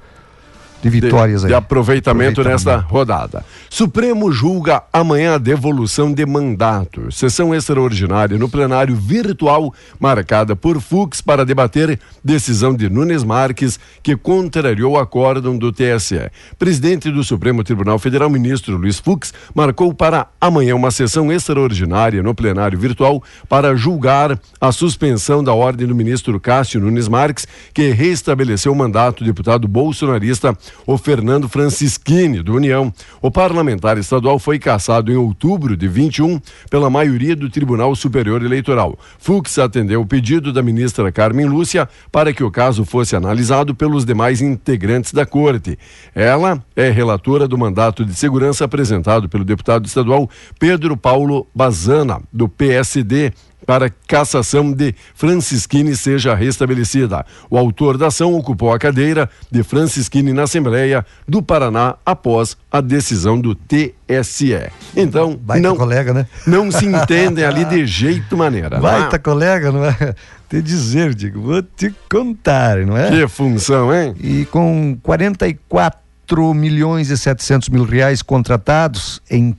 de 0.85 0.91
vitórias 0.91 1.41
de, 1.41 1.47
aí. 1.47 1.51
de 1.51 1.55
aproveitamento 1.55 2.43
Aproveitamento. 2.43 2.69
nesta 2.69 2.77
rodada. 2.77 3.45
Supremo 3.71 4.31
julga 4.31 4.83
amanhã 4.93 5.35
a 5.35 5.39
devolução 5.39 6.13
de 6.13 6.27
mandato. 6.27 7.11
Sessão 7.11 7.55
extraordinária 7.55 8.37
no 8.37 8.51
plenário 8.51 8.95
virtual 8.95 9.73
marcada 9.99 10.55
por 10.55 10.81
Fux 10.81 11.23
para 11.23 11.45
debater 11.45 11.99
decisão 12.23 12.75
de 12.75 12.91
Nunes 12.91 13.25
Marques 13.25 13.81
que 14.03 14.15
contrariou 14.15 14.93
o 14.93 14.99
acórdão 14.99 15.57
do 15.57 15.73
TSE. 15.73 16.31
Presidente 16.59 17.11
do 17.11 17.25
Supremo 17.25 17.65
Tribunal 17.65 17.99
Federal, 17.99 18.29
ministro 18.29 18.77
Luiz 18.77 18.99
Fux, 18.99 19.33
marcou 19.55 19.95
para 19.95 20.27
amanhã 20.39 20.77
uma 20.77 20.91
sessão 20.91 21.33
extraordinária 21.33 22.23
no 22.23 22.35
plenário 22.35 22.79
virtual 22.79 23.23
para 23.49 23.75
julgar 23.75 24.39
a 24.61 24.71
suspensão 24.71 25.43
da 25.43 25.55
ordem 25.55 25.87
do 25.87 25.95
ministro 25.95 26.39
Cássio 26.39 26.81
Nunes 26.81 27.09
Marques, 27.09 27.47
que 27.73 27.89
restabeleceu 27.89 28.73
o 28.73 28.77
mandato 28.77 29.25
do 29.25 29.27
deputado 29.27 29.67
bolsonarista 29.67 30.57
o 30.87 30.99
Fernando 30.99 31.49
Francischini, 31.49 32.43
do 32.43 32.55
União. 32.55 32.93
O 33.21 33.31
parlamentar 33.31 33.99
estadual 33.99 34.39
foi 34.39 34.59
cassado 34.59 35.11
em 35.13 35.17
outubro 35.17 35.77
de 35.77 35.89
21 35.89 36.41
pela 36.71 36.91
maioria 36.91 37.35
do 37.35 37.49
Tribunal 37.49 37.95
Superior 37.95 38.43
Eleitoral. 38.45 38.99
Fux 39.19 39.59
atendeu 39.59 40.01
o 40.01 40.07
pedido 40.07 40.53
da 40.53 40.63
ministra 40.63 41.11
Carmen 41.11 41.47
Lúcia 41.47 41.89
para 42.11 42.33
que 42.33 42.45
o 42.45 42.51
caso 42.51 42.85
fosse 42.85 43.17
analisado 43.17 43.75
pelos 43.75 44.05
demais 44.05 44.41
integrantes 44.41 45.13
da 45.13 45.25
corte. 45.25 45.79
Ela 46.15 46.63
é 46.77 46.91
relatora 46.91 47.49
do 47.49 47.59
mandato 47.59 48.05
de 48.05 48.15
segurança 48.15 48.65
apresentado 48.65 49.29
pelo 49.29 49.45
deputado 49.45 49.87
estadual 49.87 50.29
Pedro 50.59 50.97
Paulo 50.97 51.47
Bazana, 51.55 52.21
do 52.33 52.49
PSD, 52.49 53.33
para 53.67 53.89
que 53.89 53.97
cassação 54.07 54.73
de 54.73 54.95
Francisquini 55.15 55.97
seja 55.97 56.35
restabelecida. 56.35 57.25
O 57.51 57.59
autor 57.59 57.97
da 57.99 58.09
ação 58.09 58.35
ocupou 58.35 58.73
a 58.73 58.79
cadeira 58.79 59.29
de 59.51 59.63
Francisquini 59.63 60.33
na 60.33 60.43
Assembleia 60.45 61.05
do 61.27 61.43
Paraná 61.43 61.97
após 62.05 62.57
a 62.71 62.81
decisão 62.81 63.41
do 63.41 63.55
TSE. 63.55 64.71
Então, 64.97 65.37
Baita 65.37 65.69
não, 65.69 65.77
colega, 65.77 66.13
né? 66.13 66.27
não 66.47 66.71
se 66.71 66.87
entendem 66.87 67.45
ali 67.45 67.65
de 67.65 67.87
jeito 67.87 68.37
maneira. 68.37 68.79
não 68.79 68.89
é? 68.89 69.01
Baita 69.01 69.19
colega, 69.19 69.73
não 69.73 69.85
é? 69.85 70.15
Te 70.49 70.61
dizer, 70.61 71.15
digo, 71.15 71.41
vou 71.41 71.63
te 71.63 71.93
contar, 72.11 72.79
não 72.79 72.97
é? 72.97 73.11
Que 73.11 73.27
função, 73.29 73.93
hein? 73.93 74.15
E 74.21 74.45
com 74.47 74.97
44 75.03 76.55
milhões 76.55 77.11
e 77.11 77.17
700 77.17 77.69
mil 77.71 77.85
reais 77.85 78.23
contratados 78.23 79.21
em 79.31 79.53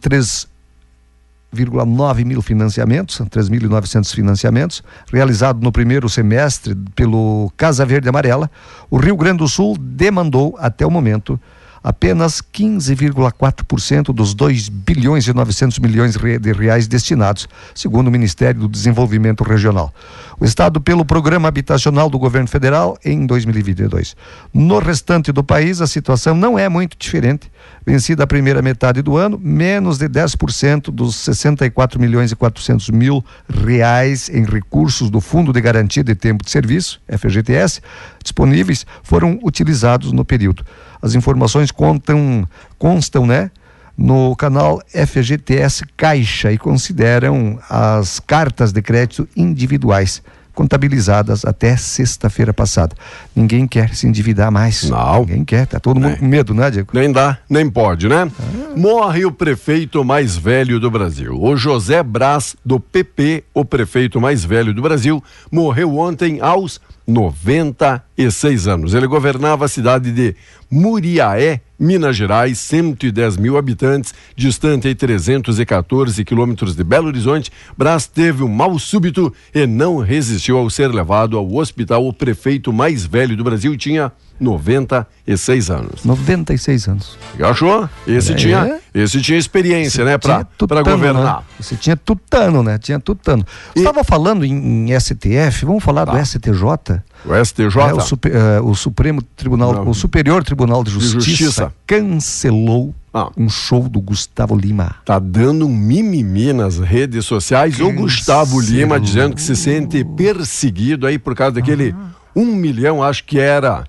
3,9 1.56 2.26
mil 2.26 2.42
financiamentos, 2.42 3.20
3.900 3.20 4.14
financiamentos, 4.14 4.84
realizado 5.12 5.62
no 5.62 5.72
primeiro 5.72 6.10
semestre 6.10 6.76
pelo 6.94 7.52
Casa 7.56 7.86
Verde 7.86 8.10
Amarela, 8.10 8.52
o 8.90 8.98
Rio 8.98 9.16
Grande 9.16 9.40
do 9.40 9.48
Sul 9.48 9.78
demandou, 9.80 10.56
até 10.60 10.86
o 10.86 10.92
momento, 10.92 11.40
apenas 11.86 12.42
15,4% 12.42 14.06
dos 14.12 14.34
2 14.34 14.70
bilhões 14.70 15.28
e 15.28 15.34
900 15.34 15.78
milhões 15.78 16.18
de 16.18 16.52
reais 16.52 16.88
destinados, 16.88 17.48
segundo 17.76 18.08
o 18.08 18.12
Ministério 18.12 18.62
do 18.62 18.68
Desenvolvimento 18.68 19.44
Regional. 19.44 19.94
O 20.40 20.46
Estado 20.46 20.82
pelo 20.82 21.06
Programa 21.06 21.48
Habitacional 21.48 22.10
do 22.10 22.18
Governo 22.18 22.48
Federal 22.48 22.98
em 23.06 23.28
2022. 23.28 24.16
No 24.52 24.80
restante 24.80 25.32
do 25.32 25.44
país, 25.44 25.80
a 25.80 25.86
situação 25.86 26.34
não 26.34 26.58
é 26.58 26.68
muito 26.68 26.98
diferente. 26.98 27.52
Vencida 27.86 28.24
a 28.24 28.28
primeira 28.28 28.64
metade 28.64 29.04
do 29.04 29.16
ano, 29.16 29.40
menos 29.40 30.00
de 30.00 30.10
10% 30.10 30.90
dos 30.90 31.16
64 31.18 32.00
milhões 32.00 32.32
e 32.32 32.36
400 32.36 32.90
mil 32.90 33.24
reais 33.48 34.28
em 34.28 34.44
recursos 34.44 35.12
do 35.12 35.22
Fundo 35.22 35.54
de 35.54 35.62
Garantia 35.62 36.04
de 36.04 36.16
Tempo 36.16 36.44
de 36.44 36.50
Serviço, 36.50 37.00
FGTS, 37.08 37.80
disponíveis 38.24 38.88
foram 39.04 39.40
utilizados 39.44 40.12
no 40.12 40.26
período. 40.26 40.66
As 41.06 41.14
informações 41.14 41.70
contam, 41.70 42.50
constam, 42.80 43.28
né? 43.28 43.52
no 43.96 44.36
canal 44.36 44.82
FGTS 44.90 45.86
Caixa 45.96 46.52
e 46.52 46.58
consideram 46.58 47.60
as 47.70 48.20
cartas 48.20 48.74
de 48.74 48.82
crédito 48.82 49.26
individuais 49.38 50.22
contabilizadas 50.56 51.46
até 51.46 51.78
sexta-feira 51.78 52.54
passada. 52.54 52.96
Ninguém 53.36 53.68
quer 53.68 53.94
se 53.94 54.08
endividar 54.08 54.52
mais. 54.52 54.90
Não. 54.90 55.20
Ninguém 55.20 55.46
quer, 55.46 55.68
tá 55.68 55.80
todo 55.80 56.00
mundo 56.00 56.18
com 56.18 56.26
medo, 56.26 56.54
né, 56.54 56.72
Diego? 56.72 56.90
Nem 56.94 57.12
dá, 57.12 57.38
nem 57.48 57.70
pode, 57.70 58.08
né? 58.08 58.32
Morre 58.76 59.26
o 59.26 59.32
prefeito 59.32 60.04
mais 60.04 60.36
velho 60.36 60.80
do 60.80 60.90
Brasil. 60.90 61.38
O 61.40 61.56
José 61.56 62.02
Brás, 62.02 62.56
do 62.66 62.80
PP, 62.80 63.44
o 63.54 63.64
prefeito 63.64 64.20
mais 64.20 64.44
velho 64.44 64.74
do 64.74 64.82
Brasil, 64.82 65.24
morreu 65.52 65.98
ontem 65.98 66.40
aos 66.42 66.82
96 67.08 68.68
anos. 68.68 68.94
Ele 68.94 69.08
governava 69.08 69.66
a 69.66 69.68
cidade 69.68 70.12
de 70.12 70.36
Muriaé, 70.70 71.62
Minas 71.80 72.16
Gerais, 72.16 72.58
110 72.60 73.38
mil 73.38 73.58
habitantes, 73.58 74.14
distante 74.36 74.88
aí 74.88 74.96
314 74.96 76.24
quilômetros 76.26 76.76
de 76.76 76.84
Belo 76.84 77.08
Horizonte. 77.08 77.52
Brás 77.78 78.08
teve 78.08 78.44
um 78.44 78.48
mal 78.48 78.78
súbito 78.80 79.34
e 79.54 79.68
não 79.68 80.00
resistiu 80.00 80.58
ao 80.58 80.70
ser 80.70 80.94
levado 80.94 81.38
ao 81.38 81.54
hospital. 81.54 82.08
O 82.08 82.14
prefeito 82.14 82.74
mais 82.74 83.06
velho 83.06 83.38
do 83.38 83.44
Brasil 83.44 83.76
tinha 83.78 84.12
96 84.40 85.70
anos. 85.70 86.04
96 86.04 86.88
anos. 86.88 87.18
Achou? 87.40 87.90
Esse 88.08 88.34
É. 88.34 88.36
tinha, 88.36 88.80
esse 88.94 89.22
tinha 89.22 89.38
experiência, 89.38 90.04
né, 90.06 90.18
para 90.18 90.44
tutano, 90.44 90.84
governar. 90.84 91.38
Né? 91.38 91.44
Você 91.60 91.76
tinha 91.76 91.96
tutano, 91.96 92.62
né? 92.64 92.78
Tinha 92.78 93.00
tutano. 93.00 93.46
Você 93.74 93.80
estava 93.80 94.04
falando 94.04 94.44
em, 94.46 94.90
em 94.92 95.00
STF, 95.00 95.66
vamos 95.66 95.84
falar 95.84 96.06
Tá. 96.06 96.12
do 96.14 96.18
STJ? 96.26 97.02
O 97.26 97.34
STJ 97.44 97.82
É, 97.90 97.94
o, 97.94 98.00
Supe- 98.02 98.30
eh, 98.32 98.60
o 98.62 98.76
Supremo 98.76 99.22
Tribunal, 99.22 99.74
Não. 99.74 99.90
o 99.90 99.94
Superior 99.94 100.44
Tribunal 100.44 100.84
de 100.84 100.92
Justiça, 100.92 101.20
Justiça. 101.20 101.74
cancelou 101.88 102.94
Ah. 103.14 103.30
um 103.38 103.48
show 103.50 103.88
do 103.88 104.00
Gustavo 104.02 104.56
Lima. 104.56 104.96
tá 105.06 105.18
dando 105.18 105.66
um 105.66 105.76
mimimi 105.76 106.52
nas 106.54 106.78
redes 106.80 107.26
sociais. 107.26 107.80
O 107.80 107.92
Gustavo 107.92 108.60
Lima 108.60 109.00
dizendo 109.00 109.34
que 109.36 109.42
se 109.42 109.56
sente 109.56 110.04
perseguido 110.04 111.08
aí 111.08 111.18
por 111.18 111.34
causa 111.34 111.54
daquele 111.56 111.96
um 112.36 112.46
milhão, 112.54 113.02
acho 113.02 113.24
que 113.24 113.40
era 113.40 113.86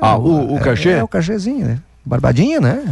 ah, 0.00 0.16
o, 0.16 0.54
o 0.56 0.60
cachê. 0.60 0.90
É, 0.90 0.98
é 0.98 1.04
o 1.04 1.08
cachezinho, 1.08 1.66
né? 1.66 1.78
Barbadinha, 2.04 2.60
né? 2.60 2.84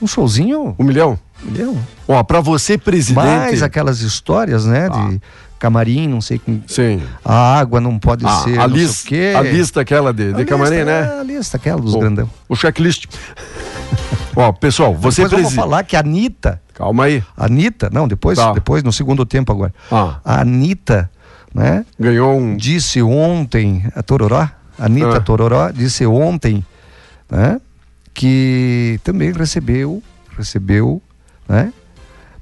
Um 0.00 0.06
showzinho, 0.06 0.74
Um 0.78 0.84
milhão? 0.84 1.18
um 1.46 1.50
milhão. 1.50 1.78
Ó, 2.08 2.22
para 2.22 2.40
você, 2.40 2.78
presidente. 2.78 3.24
Mais 3.24 3.62
aquelas 3.62 4.00
histórias, 4.00 4.64
né? 4.64 4.88
De 4.88 5.20
camarim, 5.58 6.08
não 6.08 6.20
sei 6.22 6.38
com. 6.38 6.60
Sim. 6.66 7.02
A 7.24 7.58
água 7.58 7.80
não 7.80 7.98
pode 7.98 8.24
Ah, 8.24 8.30
ser. 8.44 8.58
a, 8.58 8.66
não 8.66 8.74
sei 8.76 8.84
lis- 8.86 9.02
o 9.02 9.06
quê. 9.06 9.34
a 9.36 9.42
lista 9.42 9.80
aquela 9.82 10.12
de, 10.12 10.32
de 10.32 10.44
camarim, 10.46 10.76
lista, 10.76 10.84
né? 10.86 11.12
é, 11.16 11.20
A 11.20 11.22
lista 11.22 11.56
aquela 11.58 11.80
dos 11.80 11.94
O- 11.94 11.98
grandão. 11.98 12.30
O 12.48 12.56
checklist. 12.56 13.06
Ó, 14.34 14.52
pessoal, 14.52 14.94
você 14.94 15.22
Depois 15.24 15.42
eu 15.42 15.48
vou 15.48 15.56
falar 15.56 15.82
que 15.84 15.96
a 15.96 16.00
Anitta, 16.00 16.62
Calma 16.72 17.04
aí. 17.04 17.22
a 17.36 17.44
Anitta, 17.46 17.90
não, 17.92 18.08
depois, 18.08 18.38
Tá. 18.38 18.52
depois 18.52 18.82
no 18.82 18.92
segundo 18.92 19.26
tempo 19.26 19.52
agora. 19.52 19.74
Ah. 19.92 20.16
A 20.24 20.40
Anitta, 20.40 21.10
né? 21.54 21.84
Ganhou 21.98 22.38
um. 22.38 22.56
Disse 22.56 23.02
ontem, 23.02 23.84
a 23.94 24.02
Tororó, 24.02 24.48
Anitta 24.80 25.18
Ah. 25.18 25.20
Tororó, 25.20 25.70
disse 25.70 26.04
ontem, 26.06 26.64
né? 27.30 27.60
Que 28.14 28.98
também 29.04 29.32
recebeu, 29.32 30.02
recebeu, 30.36 31.00
né? 31.48 31.72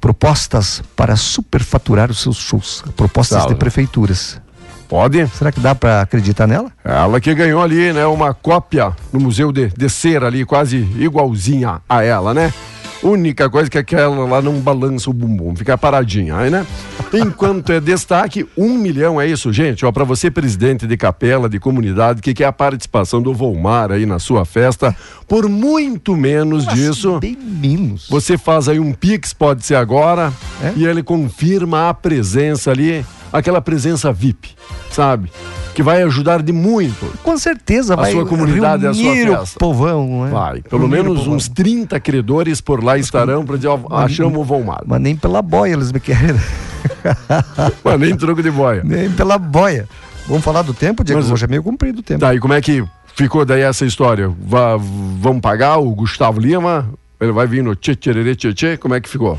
Propostas 0.00 0.80
para 0.94 1.16
superfaturar 1.16 2.10
os 2.10 2.20
seus 2.22 2.36
shows, 2.36 2.84
propostas 2.96 3.46
de 3.46 3.54
prefeituras. 3.56 4.40
Pode? 4.88 5.26
Será 5.28 5.52
que 5.52 5.60
dá 5.60 5.74
para 5.74 6.00
acreditar 6.00 6.46
nela? 6.46 6.72
Ela 6.82 7.20
que 7.20 7.34
ganhou 7.34 7.60
ali, 7.60 7.92
né? 7.92 8.06
Uma 8.06 8.32
cópia 8.32 8.94
no 9.12 9.20
Museu 9.20 9.52
de, 9.52 9.68
de 9.68 9.90
Cera 9.90 10.28
ali, 10.28 10.46
quase 10.46 10.76
igualzinha 10.98 11.82
a 11.86 12.02
ela, 12.02 12.32
né? 12.32 12.54
Única 13.02 13.48
coisa 13.48 13.70
que 13.70 13.78
aquela 13.78 14.24
lá 14.26 14.42
não 14.42 14.54
balança 14.60 15.08
o 15.08 15.12
bumbum, 15.12 15.54
fica 15.54 15.78
paradinha, 15.78 16.36
aí, 16.36 16.50
né? 16.50 16.66
Enquanto 17.14 17.70
é 17.72 17.80
destaque, 17.80 18.46
um 18.56 18.76
milhão 18.76 19.20
é 19.20 19.26
isso, 19.26 19.52
gente. 19.52 19.86
Ó, 19.86 19.92
para 19.92 20.04
você, 20.04 20.30
presidente 20.30 20.86
de 20.86 20.96
capela, 20.96 21.48
de 21.48 21.60
comunidade, 21.60 22.20
que 22.20 22.34
quer 22.34 22.46
a 22.46 22.52
participação 22.52 23.22
do 23.22 23.32
Volmar 23.32 23.92
aí 23.92 24.04
na 24.04 24.18
sua 24.18 24.44
festa, 24.44 24.94
por 25.28 25.48
muito 25.48 26.16
menos 26.16 26.66
disso. 26.66 27.18
Bem 27.20 27.36
menos. 27.40 28.08
Você 28.10 28.36
faz 28.36 28.68
aí 28.68 28.80
um 28.80 28.92
Pix, 28.92 29.32
pode 29.32 29.64
ser 29.64 29.76
agora, 29.76 30.32
É? 30.62 30.72
e 30.76 30.84
ele 30.84 31.02
confirma 31.02 31.88
a 31.88 31.94
presença 31.94 32.70
ali, 32.72 33.06
aquela 33.32 33.60
presença 33.60 34.12
VIP, 34.12 34.50
sabe? 34.90 35.30
Que 35.78 35.82
vai 35.84 36.02
ajudar 36.02 36.42
de 36.42 36.52
muito. 36.52 37.06
Com 37.22 37.38
certeza 37.38 37.92
A 37.92 37.96
vai 37.98 38.10
sua 38.10 38.26
comunidade 38.26 38.84
é 38.84 38.88
a 38.88 38.92
sua 38.92 39.14
festa. 39.14 39.60
povão, 39.60 40.24
né? 40.24 40.30
Vai. 40.32 40.60
Pelo 40.60 40.88
Reunir 40.88 41.04
menos 41.04 41.28
uns 41.28 41.48
30 41.48 42.00
credores 42.00 42.60
por 42.60 42.82
lá 42.82 42.98
estarão 42.98 43.46
para 43.46 43.54
dizer, 43.54 43.68
ó, 43.68 43.78
achamos 43.92 44.40
o 44.40 44.42
Volmar. 44.42 44.82
Mas 44.84 45.00
nem 45.00 45.14
pela 45.14 45.40
boia 45.40 45.74
eles 45.74 45.92
me 45.92 46.00
querem. 46.00 46.34
Mas 47.84 48.00
nem 48.00 48.16
troco 48.16 48.42
de 48.42 48.50
boia. 48.50 48.82
nem 48.84 49.08
pela 49.12 49.38
boia. 49.38 49.88
Vamos 50.26 50.42
falar 50.42 50.62
do 50.62 50.74
tempo, 50.74 51.04
Diego? 51.04 51.20
Mas- 51.22 51.30
Hoje 51.30 51.44
é 51.44 51.46
meio 51.46 51.62
comprido 51.62 52.00
o 52.00 52.02
tempo. 52.02 52.18
Tá, 52.22 52.34
e 52.34 52.40
como 52.40 52.54
é 52.54 52.60
que 52.60 52.84
ficou 53.14 53.44
daí 53.44 53.60
essa 53.62 53.86
história? 53.86 54.28
Vá, 54.42 54.76
vamos 54.76 55.40
pagar 55.40 55.76
o 55.76 55.94
Gustavo 55.94 56.40
Lima? 56.40 56.90
Ele 57.20 57.30
vai 57.30 57.46
vir 57.46 57.62
no 57.62 57.76
tchê 57.76 57.94
tchê 57.94 58.34
tchê 58.34 58.52
tchê? 58.52 58.76
Como 58.76 58.94
é 58.96 59.00
que 59.00 59.08
ficou? 59.08 59.38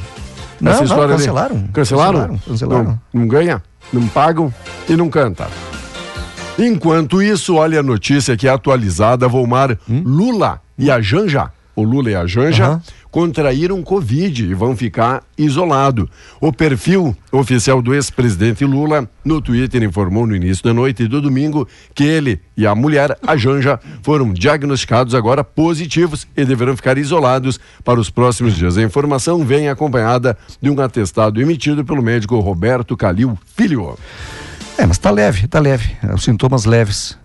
Não, 0.61 0.71
essa 0.71 0.79
não, 0.79 0.87
história 0.87 1.03
ali? 1.15 1.17
cancelaram. 1.17 1.67
Cancelaram? 1.73 2.13
Cancelaram, 2.13 2.39
cancelaram. 2.47 2.83
Não, 3.13 3.21
não 3.21 3.27
ganha, 3.27 3.61
não 3.91 4.07
pagam 4.07 4.53
e 4.87 4.95
não 4.95 5.09
canta. 5.09 5.45
Enquanto 6.59 7.21
isso, 7.21 7.55
olha 7.55 7.79
a 7.79 7.83
notícia 7.83 8.33
aqui 8.33 8.47
atualizada, 8.47 9.27
Volmar, 9.27 9.77
Lula 9.87 10.61
e 10.77 10.91
a 10.91 10.99
Janja, 11.01 11.51
o 11.75 11.83
Lula 11.83 12.11
e 12.11 12.15
a 12.15 12.25
Janja, 12.25 12.63
Hum? 12.65 12.71
Aham. 12.71 12.81
contraíram 13.09 13.81
Covid 13.81 14.43
e 14.45 14.53
vão 14.53 14.75
ficar 14.75 15.23
isolados. 15.37 16.07
O 16.41 16.51
perfil 16.51 17.15
oficial 17.31 17.81
do 17.81 17.93
ex-presidente 17.95 18.65
Lula 18.65 19.09
no 19.23 19.41
Twitter 19.41 19.81
informou 19.83 20.27
no 20.27 20.35
início 20.35 20.63
da 20.63 20.73
noite 20.73 21.07
do 21.07 21.21
domingo 21.21 21.67
que 21.95 22.03
ele 22.03 22.39
e 22.57 22.67
a 22.67 22.75
mulher, 22.75 23.17
a 23.25 23.37
Janja, 23.37 23.79
foram 24.03 24.31
diagnosticados 24.33 25.15
agora 25.15 25.43
positivos 25.43 26.27
e 26.35 26.43
deverão 26.45 26.75
ficar 26.75 26.97
isolados 26.97 27.59
para 27.83 27.99
os 27.99 28.09
próximos 28.09 28.55
dias. 28.55 28.77
A 28.77 28.83
informação 28.83 29.43
vem 29.45 29.69
acompanhada 29.69 30.37
de 30.61 30.69
um 30.69 30.79
atestado 30.81 31.41
emitido 31.41 31.83
pelo 31.85 32.03
médico 32.03 32.37
Roberto 32.39 32.97
Calil 32.97 33.37
Filho. 33.55 33.97
É, 34.79 34.85
mas 34.85 34.97
tá 34.97 35.11
leve, 35.11 35.47
tá 35.47 35.59
leve. 35.59 35.91
É, 36.03 36.13
Os 36.13 36.23
sintomas 36.23 36.65
leves 36.65 37.17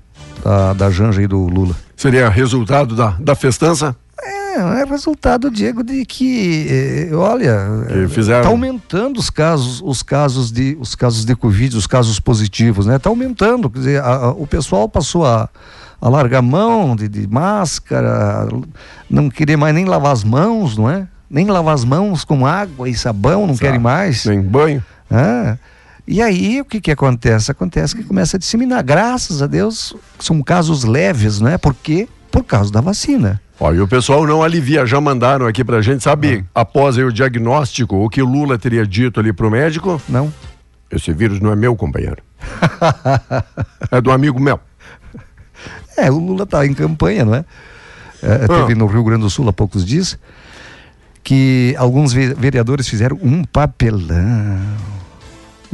da, 0.42 0.72
da 0.72 0.90
Janja 0.90 1.22
e 1.22 1.26
do 1.26 1.38
Lula. 1.46 1.74
Seria 1.96 2.28
resultado 2.28 2.94
da, 2.96 3.10
da 3.20 3.34
festança? 3.34 3.94
É, 4.20 4.58
é 4.80 4.84
resultado, 4.84 5.50
Diego, 5.50 5.82
de 5.82 6.04
que, 6.04 6.66
eh, 7.10 7.14
olha, 7.14 7.58
Que 7.88 8.08
fizeram- 8.08 8.42
tá 8.44 8.48
aumentando 8.48 9.18
os 9.18 9.28
casos, 9.30 9.80
os 9.84 10.02
casos 10.02 10.50
de, 10.52 10.76
os 10.80 10.94
casos 10.94 11.24
de 11.24 11.34
Covid, 11.36 11.76
os 11.76 11.86
casos 11.86 12.18
positivos, 12.20 12.86
né? 12.86 12.98
Tá 12.98 13.08
aumentando, 13.10 13.68
quer 13.70 13.78
dizer, 13.78 14.02
a- 14.02 14.14
a- 14.16 14.30
o 14.30 14.46
pessoal 14.46 14.88
passou 14.88 15.26
a, 15.26 15.48
a 16.00 16.08
largar 16.08 16.42
mão 16.42 16.94
de, 16.94 17.08
de 17.08 17.26
máscara, 17.28 18.46
não 19.10 19.28
querer 19.28 19.56
mais 19.56 19.74
nem 19.74 19.84
lavar 19.84 20.12
as 20.12 20.22
mãos, 20.24 20.76
não 20.76 20.88
é? 20.90 21.06
Nem 21.28 21.46
lavar 21.46 21.74
as 21.74 21.84
mãos 21.84 22.24
com 22.24 22.46
água 22.46 22.88
e 22.88 22.94
sabão, 22.94 23.46
não 23.46 23.56
querem 23.56 23.80
mais. 23.80 24.24
Nem 24.24 24.40
banho? 24.40 24.82
Ah, 25.10 25.56
e 26.06 26.20
aí 26.22 26.60
o 26.60 26.64
que 26.64 26.80
que 26.80 26.90
acontece? 26.90 27.50
Acontece 27.50 27.94
que 27.96 28.04
começa 28.04 28.36
a 28.36 28.40
disseminar. 28.40 28.82
Graças 28.82 29.40
a 29.42 29.46
Deus 29.46 29.94
são 30.18 30.42
casos 30.42 30.84
leves, 30.84 31.40
não 31.40 31.48
é? 31.50 31.58
Por 31.58 31.74
quê? 31.74 32.08
Por 32.30 32.44
causa 32.44 32.70
da 32.72 32.80
vacina. 32.80 33.40
Ó, 33.60 33.72
e 33.72 33.80
o 33.80 33.86
pessoal 33.88 34.26
não 34.26 34.42
alivia, 34.42 34.84
já 34.84 35.00
mandaram 35.00 35.46
aqui 35.46 35.62
pra 35.64 35.80
gente, 35.80 36.02
sabe, 36.02 36.44
após 36.54 36.98
aí 36.98 37.04
o 37.04 37.12
diagnóstico, 37.12 37.96
o 38.04 38.08
que 38.10 38.20
o 38.20 38.26
Lula 38.26 38.58
teria 38.58 38.84
dito 38.84 39.20
ali 39.20 39.32
pro 39.32 39.48
médico? 39.50 40.02
Não? 40.08 40.32
Esse 40.90 41.12
vírus 41.12 41.38
não 41.40 41.52
é 41.52 41.56
meu, 41.56 41.76
companheiro. 41.76 42.20
é 43.90 44.00
do 44.00 44.10
amigo 44.10 44.40
meu. 44.40 44.58
É, 45.96 46.10
o 46.10 46.18
Lula 46.18 46.44
tá 46.44 46.66
em 46.66 46.74
campanha, 46.74 47.24
não 47.24 47.36
é? 47.36 47.44
É, 48.20 48.38
Teve 48.48 48.72
Ah. 48.72 48.74
no 48.74 48.86
Rio 48.86 49.04
Grande 49.04 49.22
do 49.22 49.30
Sul 49.30 49.48
há 49.48 49.52
poucos 49.52 49.84
dias 49.86 50.18
que 51.22 51.72
alguns 51.78 52.12
ve- 52.12 52.34
vereadores 52.34 52.88
fizeram 52.88 53.16
um 53.22 53.44
papelão. 53.44 54.58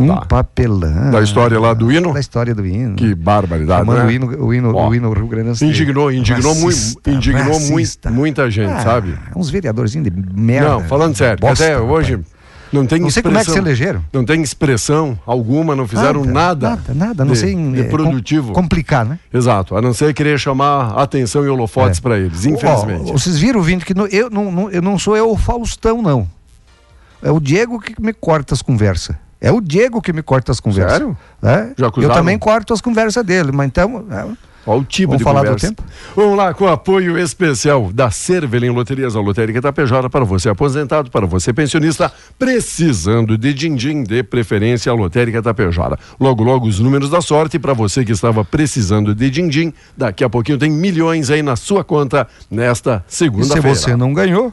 Um 0.00 0.08
Tá. 0.08 0.24
papelão. 0.26 1.10
Da 1.10 1.20
história 1.20 1.58
lá 1.60 1.74
do 1.74 1.90
hino? 1.92 2.12
Da 2.14 2.20
história 2.20 2.54
do 2.54 2.66
hino. 2.66 2.96
Que 2.96 3.14
barbaridade, 3.14 3.88
né? 3.88 4.04
o 4.04 4.10
hino, 4.10 4.44
o 4.46 4.54
hino, 4.54 4.74
Ó, 4.74 4.88
o 4.88 4.94
hino 4.94 5.12
Rio 5.12 5.26
Grande. 5.26 5.64
Indignou, 5.64 6.10
indignou, 6.10 6.54
muito, 6.54 6.74
Racista, 6.76 7.10
indignou 7.10 7.52
racista. 7.54 8.10
muita 8.10 8.50
gente, 8.50 8.70
Ah, 8.72 8.80
sabe? 8.82 9.14
Uns 9.36 9.50
vereadorzinhos 9.50 10.08
de 10.10 10.12
merda. 10.34 10.68
não, 10.70 10.80
falando 10.84 11.14
sério, 11.16 11.38
bosta, 11.40 11.64
até 11.64 11.74
rapaz. 11.74 11.90
hoje 11.92 12.18
não 12.72 12.86
tem 12.86 13.00
Não 13.00 13.10
sei 13.10 13.22
como 13.22 13.36
é 13.36 13.44
que 13.44 13.50
se 13.50 13.58
elegeram. 13.58 14.02
Não 14.12 14.24
tem 14.24 14.40
expressão 14.42 15.18
alguma, 15.26 15.74
não 15.74 15.86
fizeram 15.88 16.24
nada. 16.24 16.70
Nada, 16.70 16.94
nada, 16.94 17.24
não 17.24 17.32
de, 17.32 17.38
sei. 17.38 17.54
de 17.54 17.80
é, 17.80 17.84
com- 17.84 17.90
produtivo. 17.90 18.52
complicar, 18.52 19.04
né? 19.04 19.18
Exato, 19.34 19.76
a 19.76 19.82
não 19.82 19.92
ser 19.92 20.14
querer 20.14 20.38
chamar 20.38 20.92
atenção 20.94 21.44
e 21.44 21.48
holofotes 21.48 21.98
É. 21.98 22.02
pra 22.02 22.16
eles, 22.18 22.46
infelizmente. 22.46 23.10
vocês 23.12 23.36
viram, 23.38 23.60
Vini, 23.60 23.82
que 23.82 23.92
no- 23.92 24.06
eu, 24.06 24.30
não, 24.30 24.50
não- 24.52 24.70
eu 24.70 24.80
não 24.80 24.98
sou 24.98 25.16
eu 25.16 25.30
o 25.30 25.36
Faustão, 25.36 26.00
não. 26.00 26.26
É 27.22 27.30
o 27.30 27.38
Diego 27.38 27.78
que 27.80 28.00
me 28.00 28.12
corta 28.14 28.54
as 28.54 28.62
conversas. 28.62 29.14
É 29.40 29.50
o 29.50 29.60
Diego 29.60 30.02
que 30.02 30.12
me 30.12 30.22
corta 30.22 30.52
as 30.52 30.60
conversas. 30.60 30.92
Sério? 30.98 31.16
É? 31.42 31.70
Já 31.76 31.90
eu 31.96 32.10
também 32.10 32.38
corto 32.38 32.74
as 32.74 32.80
conversas 32.80 33.24
dele, 33.24 33.50
mas 33.52 33.66
então. 33.68 34.04
é, 34.10 34.26
Olha 34.66 34.80
o 34.80 34.84
tipo 34.84 35.12
Vamos 35.12 35.18
de 35.20 35.24
falar 35.24 35.40
do 35.40 35.44
conversa. 35.46 35.68
tempo? 35.68 35.82
Vamos 36.14 36.36
lá 36.36 36.52
com 36.52 36.64
o 36.66 36.68
apoio 36.68 37.18
especial 37.18 37.90
da 37.90 38.10
Cervelim 38.10 38.68
Loterias, 38.68 39.16
a 39.16 39.20
lotérica 39.20 39.62
Tapejara 39.62 40.10
para 40.10 40.22
você 40.22 40.50
aposentado, 40.50 41.10
para 41.10 41.24
você 41.26 41.50
pensionista, 41.50 42.12
precisando 42.38 43.38
de 43.38 43.54
din-din, 43.54 44.02
de 44.04 44.22
preferência 44.22 44.92
a 44.92 44.94
lotérica 44.94 45.42
Tapejara. 45.42 45.98
Logo, 46.20 46.44
logo 46.44 46.66
os 46.66 46.78
números 46.78 47.08
da 47.08 47.22
sorte 47.22 47.58
para 47.58 47.72
você 47.72 48.04
que 48.04 48.12
estava 48.12 48.44
precisando 48.44 49.14
de 49.14 49.30
din-din. 49.30 49.72
Daqui 49.96 50.22
a 50.22 50.28
pouquinho 50.28 50.58
tem 50.58 50.70
milhões 50.70 51.30
aí 51.30 51.42
na 51.42 51.56
sua 51.56 51.82
conta 51.82 52.28
nesta 52.50 53.02
E 53.08 53.10
se 53.12 53.16
segunda-feira. 53.18 53.74
você 53.74 53.96
não 53.96 54.12
ganhou, 54.12 54.52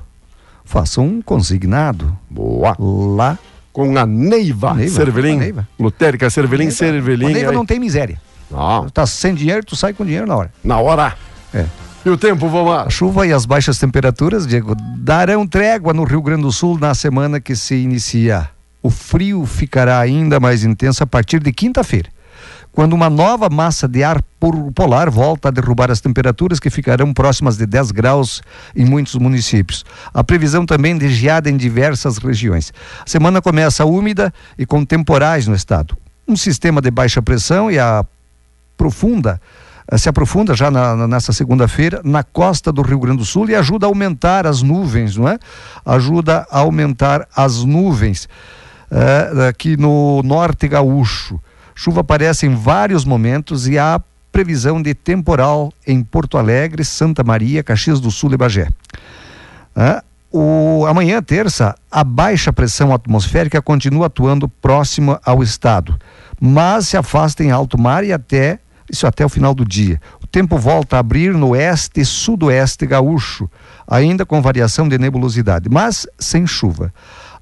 faça 0.63 1.01
um 1.01 1.21
consignado 1.21 2.17
Boa. 2.29 2.77
lá. 2.79 3.37
Com 3.77 3.95
a 3.95 4.07
Neiva, 4.07 4.73
Neiva, 4.73 4.95
Cervelim. 4.95 5.35
a 5.35 5.39
Neiva. 5.39 5.67
Lotérica 5.79 6.31
Cervelim, 6.31 6.67
A 6.69 6.71
Cervelim. 6.71 7.31
Neiva 7.31 7.51
aí. 7.51 7.55
não 7.55 7.63
tem 7.63 7.79
miséria. 7.79 8.19
Não, 8.49 8.89
Tá 8.89 9.05
sem 9.05 9.35
dinheiro, 9.35 9.63
tu 9.63 9.75
sai 9.75 9.93
com 9.93 10.03
dinheiro 10.03 10.25
na 10.25 10.35
hora. 10.35 10.51
na 10.63 10.79
hora. 10.79 11.13
É. 11.53 11.63
E 12.03 12.09
o 12.09 12.17
tempo, 12.17 12.47
A 12.47 12.49
vamos 12.49 12.91
chuva 12.93 13.27
e 13.27 13.31
as 13.31 13.45
baixas 13.45 13.77
temperaturas, 13.77 14.47
Diego, 14.47 14.73
darão 14.97 15.45
trégua 15.45 15.93
no 15.93 16.05
Rio 16.05 16.23
Grande 16.23 16.41
do 16.41 16.51
Sul 16.51 16.79
na 16.79 16.95
semana 16.95 17.39
que 17.39 17.55
se 17.55 17.75
inicia. 17.75 18.49
O 18.81 18.89
frio 18.89 19.45
ficará 19.45 19.99
ainda 19.99 20.39
mais 20.39 20.63
intenso 20.63 21.03
a 21.03 21.07
partir 21.07 21.39
de 21.39 21.51
quinta-feira, 21.53 22.09
quando 22.77 22.93
uma 22.93 23.09
nova 23.09 23.49
massa 23.49 23.87
de 23.87 24.03
ar 24.03 24.21
polar 24.75 25.09
volta 25.09 25.47
a 25.47 25.51
derrubar 25.51 25.89
as 25.89 25.99
temperaturas 25.99 26.59
que 26.59 26.69
ficarão 26.69 27.11
próximas 27.11 27.57
de 27.57 27.65
10 27.65 27.89
graus 27.89 28.39
em 28.75 28.85
muitos 28.85 29.15
municípios. 29.15 29.83
A 30.13 30.23
previsão 30.23 30.63
também 30.63 30.95
de 30.95 31.09
geada 31.09 31.49
em 31.49 31.57
diversas 31.57 32.19
regiões. 32.19 32.71
A 33.03 33.09
semana 33.09 33.41
começa 33.41 33.83
úmida 33.83 34.31
e 34.59 34.63
com 34.63 34.85
temporais 34.85 35.47
no 35.47 35.55
estado. 35.55 35.97
Um 36.27 36.35
sistema 36.37 36.79
de 36.79 36.91
baixa 36.91 37.19
pressão 37.19 37.71
e 37.71 37.79
a 37.79 38.05
profunda, 38.77 39.41
eh, 39.91 39.97
se 39.97 40.07
aprofunda 40.07 40.53
já 40.55 40.69
na, 40.69 40.95
na- 40.95 41.07
nessa 41.07 41.33
segunda-feira 41.33 41.99
na 42.03 42.21
costa 42.21 42.71
do 42.71 42.83
Rio 42.83 42.99
Grande 42.99 43.17
do 43.17 43.25
Sul 43.25 43.49
e 43.49 43.55
ajuda 43.55 43.87
a 43.87 43.89
aumentar 43.89 44.45
as 44.45 44.61
nuvens, 44.61 45.17
não 45.17 45.27
é? 45.27 45.39
Ajuda 45.83 46.45
a 46.51 46.59
aumentar 46.59 47.27
as 47.35 47.63
nuvens 47.63 48.29
eh, 48.91 49.47
aqui 49.49 49.75
no 49.75 50.21
norte 50.21 50.67
gaúcho. 50.67 51.41
Chuva 51.79 52.01
aparece 52.01 52.47
em 52.47 52.55
vários 52.55 53.05
momentos 53.05 53.67
e 53.67 53.77
há 53.77 54.01
previsão 54.31 54.81
de 54.81 54.95
temporal 54.95 55.71
em 55.85 56.03
Porto 56.03 56.35
Alegre, 56.35 56.83
Santa 56.83 57.23
Maria, 57.23 57.61
Caxias 57.61 57.99
do 57.99 58.09
Sul 58.09 58.33
e 58.33 58.37
Bagé. 58.37 58.67
O, 60.31 60.87
amanhã, 60.87 61.21
terça, 61.21 61.75
a 61.91 62.03
baixa 62.03 62.51
pressão 62.51 62.91
atmosférica 62.91 63.61
continua 63.61 64.07
atuando 64.07 64.49
próxima 64.49 65.21
ao 65.23 65.43
estado, 65.43 65.95
mas 66.41 66.87
se 66.87 66.97
afasta 66.97 67.43
em 67.43 67.51
alto 67.51 67.79
mar 67.79 68.03
e 68.03 68.11
até 68.11 68.57
isso 68.91 69.05
até 69.05 69.23
o 69.23 69.29
final 69.29 69.53
do 69.53 69.63
dia. 69.63 70.01
O 70.19 70.25
tempo 70.25 70.57
volta 70.57 70.95
a 70.95 70.99
abrir 70.99 71.31
no 71.35 71.49
oeste 71.49 72.01
e 72.01 72.05
sudoeste 72.05 72.87
gaúcho, 72.87 73.47
ainda 73.87 74.25
com 74.25 74.41
variação 74.41 74.89
de 74.89 74.97
nebulosidade, 74.97 75.69
mas 75.69 76.07
sem 76.17 76.47
chuva. 76.47 76.91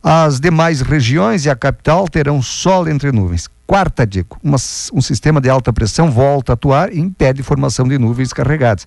As 0.07 0.39
demais 0.39 0.81
regiões 0.81 1.45
e 1.45 1.49
a 1.49 1.55
capital 1.55 2.07
terão 2.07 2.39
sol 2.39 2.87
entre 2.87 3.11
nuvens. 3.11 3.49
Quarta 3.65 4.05
dica, 4.05 4.37
uma- 4.43 4.57
um 4.93 5.01
sistema 5.01 5.41
de 5.41 5.49
alta 5.49 5.73
pressão 5.73 6.11
volta 6.11 6.51
a 6.51 6.53
atuar 6.53 6.93
e 6.93 6.99
impede 6.99 7.41
formação 7.41 7.87
de 7.87 7.97
nuvens 7.97 8.31
carregadas. 8.31 8.85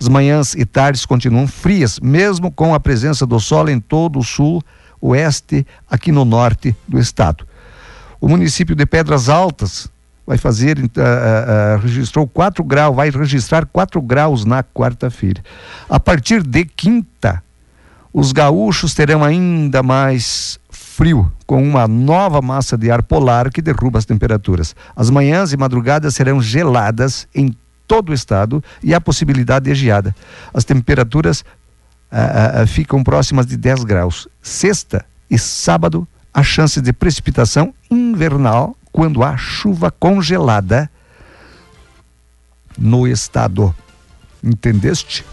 As 0.00 0.08
manhãs 0.08 0.54
e 0.54 0.64
tardes 0.64 1.04
continuam 1.04 1.46
frias, 1.46 2.00
mesmo 2.00 2.50
com 2.50 2.74
a 2.74 2.80
presença 2.80 3.26
do 3.26 3.38
sol 3.38 3.68
em 3.68 3.78
todo 3.78 4.18
o 4.18 4.24
sul, 4.24 4.62
oeste, 5.02 5.66
aqui 5.86 6.10
no 6.10 6.24
norte 6.24 6.74
do 6.88 6.98
estado. 6.98 7.46
O 8.18 8.26
município 8.26 8.74
de 8.74 8.86
Pedras 8.86 9.28
Altas 9.28 9.86
vai 10.26 10.38
fazer, 10.38 10.78
ah, 10.96 11.74
ah, 11.74 11.76
registrou 11.76 12.26
4 12.26 12.64
graus, 12.64 12.96
vai 12.96 13.10
registrar 13.10 13.66
4 13.66 14.00
graus 14.00 14.46
na 14.46 14.62
quarta-feira. 14.62 15.42
A 15.90 16.00
partir 16.00 16.42
de 16.42 16.64
quinta, 16.64 17.43
os 18.14 18.30
gaúchos 18.30 18.94
terão 18.94 19.24
ainda 19.24 19.82
mais 19.82 20.60
frio, 20.70 21.32
com 21.44 21.60
uma 21.60 21.88
nova 21.88 22.40
massa 22.40 22.78
de 22.78 22.88
ar 22.88 23.02
polar 23.02 23.50
que 23.50 23.60
derruba 23.60 23.98
as 23.98 24.04
temperaturas. 24.04 24.76
As 24.94 25.10
manhãs 25.10 25.52
e 25.52 25.56
madrugadas 25.56 26.14
serão 26.14 26.40
geladas 26.40 27.26
em 27.34 27.52
todo 27.88 28.10
o 28.10 28.14
estado 28.14 28.62
e 28.80 28.94
há 28.94 29.00
possibilidade 29.00 29.64
de 29.64 29.74
geada. 29.74 30.14
As 30.54 30.64
temperaturas 30.64 31.44
ah, 32.08 32.62
ah, 32.62 32.66
ficam 32.68 33.02
próximas 33.02 33.46
de 33.46 33.56
10 33.56 33.82
graus. 33.82 34.28
Sexta 34.40 35.04
e 35.28 35.36
sábado, 35.36 36.06
a 36.32 36.44
chance 36.44 36.80
de 36.80 36.92
precipitação 36.92 37.74
invernal 37.90 38.76
quando 38.92 39.24
há 39.24 39.36
chuva 39.36 39.90
congelada 39.90 40.88
no 42.78 43.08
estado. 43.08 43.74
Entendeste? 44.40 45.24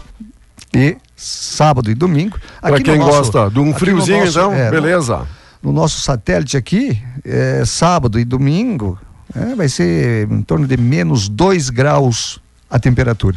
E 0.74 0.96
sábado 1.16 1.90
e 1.90 1.94
domingo. 1.94 2.38
Para 2.60 2.80
quem 2.80 2.98
no 2.98 3.04
nosso- 3.06 3.18
gosta 3.32 3.50
de 3.50 3.58
um 3.58 3.62
aqui 3.64 3.72
no 3.72 3.78
friozinho, 3.78 4.18
nosso- 4.24 4.38
então, 4.38 4.52
é, 4.54 4.64
no- 4.66 4.70
beleza. 4.70 5.26
no 5.62 5.72
nosso 5.72 6.00
satélite 6.00 6.56
aqui, 6.56 6.98
é, 7.24 7.62
sábado 7.64 8.18
e 8.18 8.24
domingo, 8.24 8.98
é, 9.34 9.54
vai 9.54 9.68
ser 9.68 10.30
em 10.30 10.42
torno 10.42 10.66
de 10.66 10.76
menos 10.76 11.28
2 11.28 11.68
graus 11.70 12.40
a 12.70 12.78
temperatura. 12.78 13.36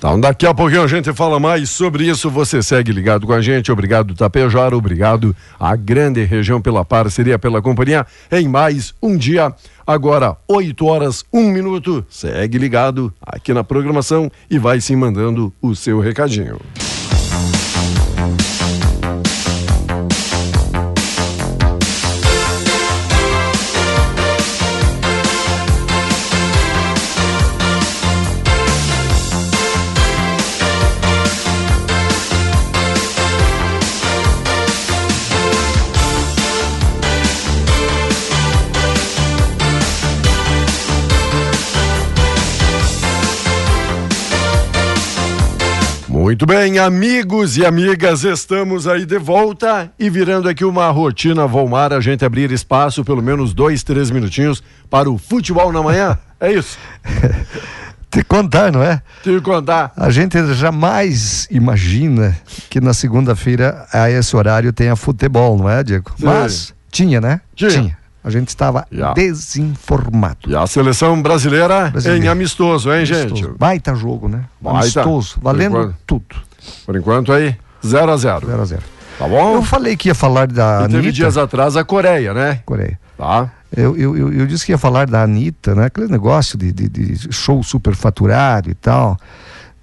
Então, 0.00 0.18
daqui 0.18 0.46
a 0.46 0.54
pouquinho 0.54 0.82
a 0.82 0.86
gente 0.86 1.12
fala 1.12 1.38
mais 1.38 1.68
sobre 1.68 2.08
isso. 2.08 2.30
Você 2.30 2.62
segue 2.62 2.90
ligado 2.90 3.26
com 3.26 3.34
a 3.34 3.42
gente. 3.42 3.70
Obrigado, 3.70 4.14
Tapejara. 4.14 4.74
Obrigado 4.74 5.36
à 5.58 5.76
grande 5.76 6.24
região 6.24 6.58
pela 6.58 6.86
parceria, 6.86 7.38
pela 7.38 7.60
companhia. 7.60 8.06
Em 8.32 8.48
mais 8.48 8.94
um 9.02 9.14
dia, 9.14 9.54
agora 9.86 10.38
8 10.48 10.86
horas, 10.86 11.22
1 11.30 11.52
minuto. 11.52 12.02
Segue 12.08 12.56
ligado 12.56 13.12
aqui 13.20 13.52
na 13.52 13.62
programação 13.62 14.32
e 14.50 14.58
vai 14.58 14.80
se 14.80 14.96
mandando 14.96 15.52
o 15.60 15.76
seu 15.76 16.00
recadinho. 16.00 16.58
Muito 46.30 46.46
bem, 46.46 46.78
amigos 46.78 47.56
e 47.56 47.66
amigas, 47.66 48.22
estamos 48.22 48.86
aí 48.86 49.04
de 49.04 49.18
volta 49.18 49.90
e 49.98 50.08
virando 50.08 50.48
aqui 50.48 50.64
uma 50.64 50.88
rotina 50.88 51.44
Volmar, 51.44 51.92
a 51.92 52.00
gente 52.00 52.24
abrir 52.24 52.52
espaço, 52.52 53.04
pelo 53.04 53.20
menos 53.20 53.52
dois, 53.52 53.82
três 53.82 54.12
minutinhos 54.12 54.62
para 54.88 55.10
o 55.10 55.18
futebol 55.18 55.72
na 55.72 55.82
manhã. 55.82 56.16
É 56.38 56.52
isso. 56.52 56.78
Te 58.08 58.22
contar, 58.22 58.70
não 58.70 58.80
é? 58.80 59.02
Te 59.24 59.40
contar. 59.40 59.92
A 59.96 60.08
gente 60.08 60.54
jamais 60.54 61.48
imagina 61.50 62.38
que 62.70 62.80
na 62.80 62.94
segunda-feira 62.94 63.84
a 63.92 64.08
esse 64.08 64.36
horário 64.36 64.72
tenha 64.72 64.94
futebol, 64.94 65.58
não 65.58 65.68
é, 65.68 65.82
Diego? 65.82 66.12
Sim. 66.16 66.26
Mas 66.26 66.72
tinha, 66.92 67.20
né? 67.20 67.40
Tinha. 67.56 67.98
A 68.22 68.30
gente 68.30 68.48
estava 68.48 68.86
desinformado. 69.14 70.38
E 70.46 70.54
a 70.54 70.66
seleção 70.66 71.20
brasileira 71.22 71.90
Brasileira. 71.90 72.24
em 72.24 72.28
amistoso, 72.28 72.92
hein, 72.92 73.06
gente? 73.06 73.30
Amistoso. 73.32 73.56
Baita 73.58 73.94
jogo, 73.94 74.28
né? 74.28 74.44
Baita. 74.60 74.80
Amistoso, 74.80 75.38
valendo 75.40 75.78
enquanto. 75.78 75.96
tudo. 76.06 76.36
Por 76.84 76.96
enquanto 76.96 77.32
aí, 77.32 77.56
0 77.84 78.12
a 78.12 78.16
0 78.16 78.46
0 78.46 78.62
a 78.62 78.64
0 78.64 78.82
Tá 79.18 79.28
bom? 79.28 79.54
Eu 79.54 79.62
falei 79.62 79.96
que 79.96 80.08
ia 80.08 80.14
falar 80.14 80.46
da 80.46 80.80
e 80.80 80.86
teve 80.86 80.98
Anitta, 80.98 81.12
dias 81.12 81.36
atrás 81.36 81.76
a 81.76 81.84
Coreia, 81.84 82.32
né? 82.32 82.60
Coreia. 82.64 82.98
Tá? 83.18 83.50
Eu, 83.76 83.96
eu, 83.96 84.16
eu, 84.16 84.32
eu 84.32 84.46
disse 84.46 84.64
que 84.64 84.72
ia 84.72 84.78
falar 84.78 85.06
da 85.06 85.22
Anitta, 85.22 85.74
né? 85.74 85.86
Aquele 85.86 86.08
negócio 86.08 86.56
de, 86.56 86.72
de, 86.72 86.88
de 86.88 87.32
show 87.32 87.62
superfaturado 87.62 88.70
e 88.70 88.74
tal. 88.74 89.18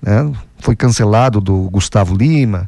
Né? 0.02 0.32
Foi 0.60 0.76
cancelado 0.76 1.40
do 1.40 1.70
Gustavo 1.70 2.16
Lima. 2.16 2.68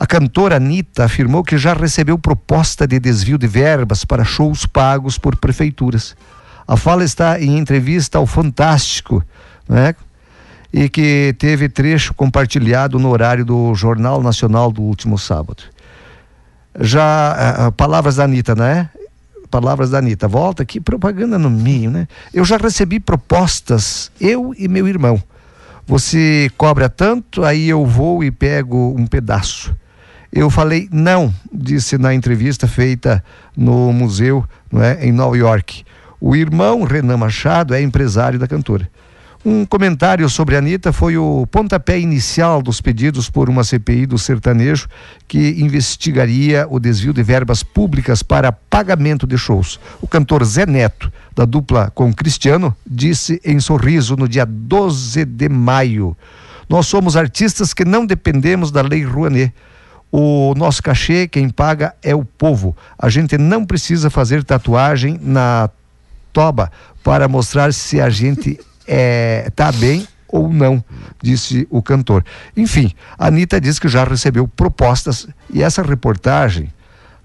A 0.00 0.06
cantora 0.06 0.56
Anitta 0.56 1.04
afirmou 1.04 1.44
que 1.44 1.58
já 1.58 1.74
recebeu 1.74 2.18
proposta 2.18 2.86
de 2.86 2.98
desvio 2.98 3.36
de 3.36 3.46
verbas 3.46 4.02
para 4.02 4.24
shows 4.24 4.64
pagos 4.64 5.18
por 5.18 5.36
prefeituras. 5.36 6.16
A 6.66 6.74
fala 6.74 7.04
está 7.04 7.38
em 7.38 7.58
entrevista 7.58 8.16
ao 8.16 8.26
Fantástico, 8.26 9.22
né? 9.68 9.94
E 10.72 10.88
que 10.88 11.36
teve 11.38 11.68
trecho 11.68 12.14
compartilhado 12.14 12.98
no 12.98 13.10
horário 13.10 13.44
do 13.44 13.74
Jornal 13.74 14.22
Nacional 14.22 14.72
do 14.72 14.80
último 14.80 15.18
sábado. 15.18 15.64
Já 16.78 17.02
ah, 17.04 17.66
ah, 17.66 17.72
palavras 17.72 18.16
da 18.16 18.24
Anitta, 18.24 18.54
né? 18.54 18.88
Palavras 19.50 19.90
da 19.90 19.98
Anitta. 19.98 20.26
Volta 20.26 20.62
aqui, 20.62 20.80
propaganda 20.80 21.38
no 21.38 21.50
meio, 21.50 21.90
né? 21.90 22.08
Eu 22.32 22.46
já 22.46 22.56
recebi 22.56 23.00
propostas, 23.00 24.10
eu 24.18 24.54
e 24.56 24.66
meu 24.66 24.88
irmão. 24.88 25.22
Você 25.86 26.50
cobra 26.56 26.88
tanto, 26.88 27.44
aí 27.44 27.68
eu 27.68 27.84
vou 27.84 28.24
e 28.24 28.30
pego 28.30 28.94
um 28.98 29.06
pedaço. 29.06 29.76
Eu 30.32 30.48
falei 30.48 30.88
não, 30.92 31.34
disse 31.52 31.98
na 31.98 32.14
entrevista 32.14 32.68
feita 32.68 33.22
no 33.56 33.92
museu 33.92 34.44
é, 34.74 35.06
em 35.06 35.10
Nova 35.10 35.36
York. 35.36 35.84
O 36.20 36.36
irmão 36.36 36.84
Renan 36.84 37.16
Machado 37.16 37.74
é 37.74 37.82
empresário 37.82 38.38
da 38.38 38.46
cantora. 38.46 38.88
Um 39.42 39.64
comentário 39.64 40.28
sobre 40.28 40.54
a 40.54 40.58
Anitta 40.58 40.92
foi 40.92 41.16
o 41.16 41.46
pontapé 41.46 41.98
inicial 41.98 42.60
dos 42.60 42.78
pedidos 42.78 43.30
por 43.30 43.48
uma 43.48 43.64
CPI 43.64 44.04
do 44.04 44.18
sertanejo 44.18 44.86
que 45.26 45.62
investigaria 45.62 46.66
o 46.68 46.78
desvio 46.78 47.14
de 47.14 47.22
verbas 47.22 47.62
públicas 47.62 48.22
para 48.22 48.52
pagamento 48.52 49.26
de 49.26 49.38
shows. 49.38 49.80
O 50.02 50.06
cantor 50.06 50.44
Zé 50.44 50.66
Neto, 50.66 51.10
da 51.34 51.46
dupla 51.46 51.90
com 51.94 52.12
Cristiano, 52.12 52.76
disse 52.86 53.40
em 53.42 53.58
sorriso 53.58 54.14
no 54.14 54.28
dia 54.28 54.44
12 54.44 55.24
de 55.24 55.48
maio: 55.48 56.14
Nós 56.68 56.86
somos 56.86 57.16
artistas 57.16 57.72
que 57.72 57.84
não 57.84 58.04
dependemos 58.04 58.70
da 58.70 58.82
Lei 58.82 59.02
Rouanet. 59.02 59.54
O 60.12 60.54
nosso 60.56 60.82
cachê, 60.82 61.28
quem 61.28 61.48
paga 61.48 61.94
é 62.02 62.14
o 62.14 62.24
povo. 62.24 62.76
A 62.98 63.08
gente 63.08 63.38
não 63.38 63.64
precisa 63.64 64.10
fazer 64.10 64.42
tatuagem 64.42 65.18
na 65.22 65.70
toba 66.32 66.70
para 67.02 67.28
mostrar 67.28 67.72
se 67.72 68.00
a 68.00 68.10
gente 68.10 68.58
é, 68.86 69.50
tá 69.54 69.70
bem 69.70 70.06
ou 70.28 70.52
não, 70.52 70.82
disse 71.22 71.66
o 71.70 71.82
cantor. 71.82 72.24
Enfim, 72.56 72.92
a 73.18 73.26
Anitta 73.26 73.60
disse 73.60 73.80
que 73.80 73.88
já 73.88 74.04
recebeu 74.04 74.46
propostas 74.46 75.26
e 75.52 75.62
essa 75.62 75.82
reportagem 75.82 76.72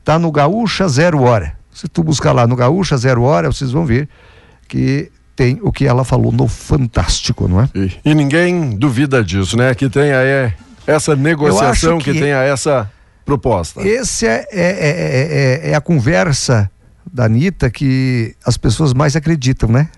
tá 0.03 0.17
no 0.17 0.31
Gaúcha 0.31 0.87
Zero 0.87 1.21
Hora. 1.21 1.53
Se 1.71 1.87
tu 1.87 2.03
buscar 2.03 2.31
lá 2.31 2.47
no 2.47 2.55
Gaúcha 2.55 2.97
Zero 2.97 3.23
Hora, 3.23 3.51
vocês 3.51 3.71
vão 3.71 3.85
ver 3.85 4.09
que 4.67 5.11
tem 5.35 5.59
o 5.61 5.71
que 5.71 5.85
ela 5.85 6.03
falou 6.03 6.31
no 6.31 6.47
Fantástico, 6.47 7.47
não 7.47 7.61
é? 7.61 7.69
E, 7.75 7.91
e 8.05 8.15
ninguém 8.15 8.71
duvida 8.71 9.23
disso, 9.23 9.57
né? 9.57 9.75
Que 9.75 9.89
tenha 9.89 10.15
é, 10.15 10.53
essa 10.87 11.15
negociação, 11.15 11.97
que, 11.97 12.13
que 12.13 12.19
tenha 12.19 12.37
essa 12.37 12.89
proposta. 13.25 13.81
Esse 13.81 14.27
é, 14.27 14.47
é, 14.51 15.61
é, 15.63 15.69
é, 15.71 15.75
a 15.75 15.81
conversa 15.81 16.69
da 17.11 17.25
Anitta 17.25 17.69
que 17.69 18.35
as 18.45 18.57
pessoas 18.57 18.93
mais 18.93 19.15
acreditam, 19.15 19.69
né? 19.69 19.89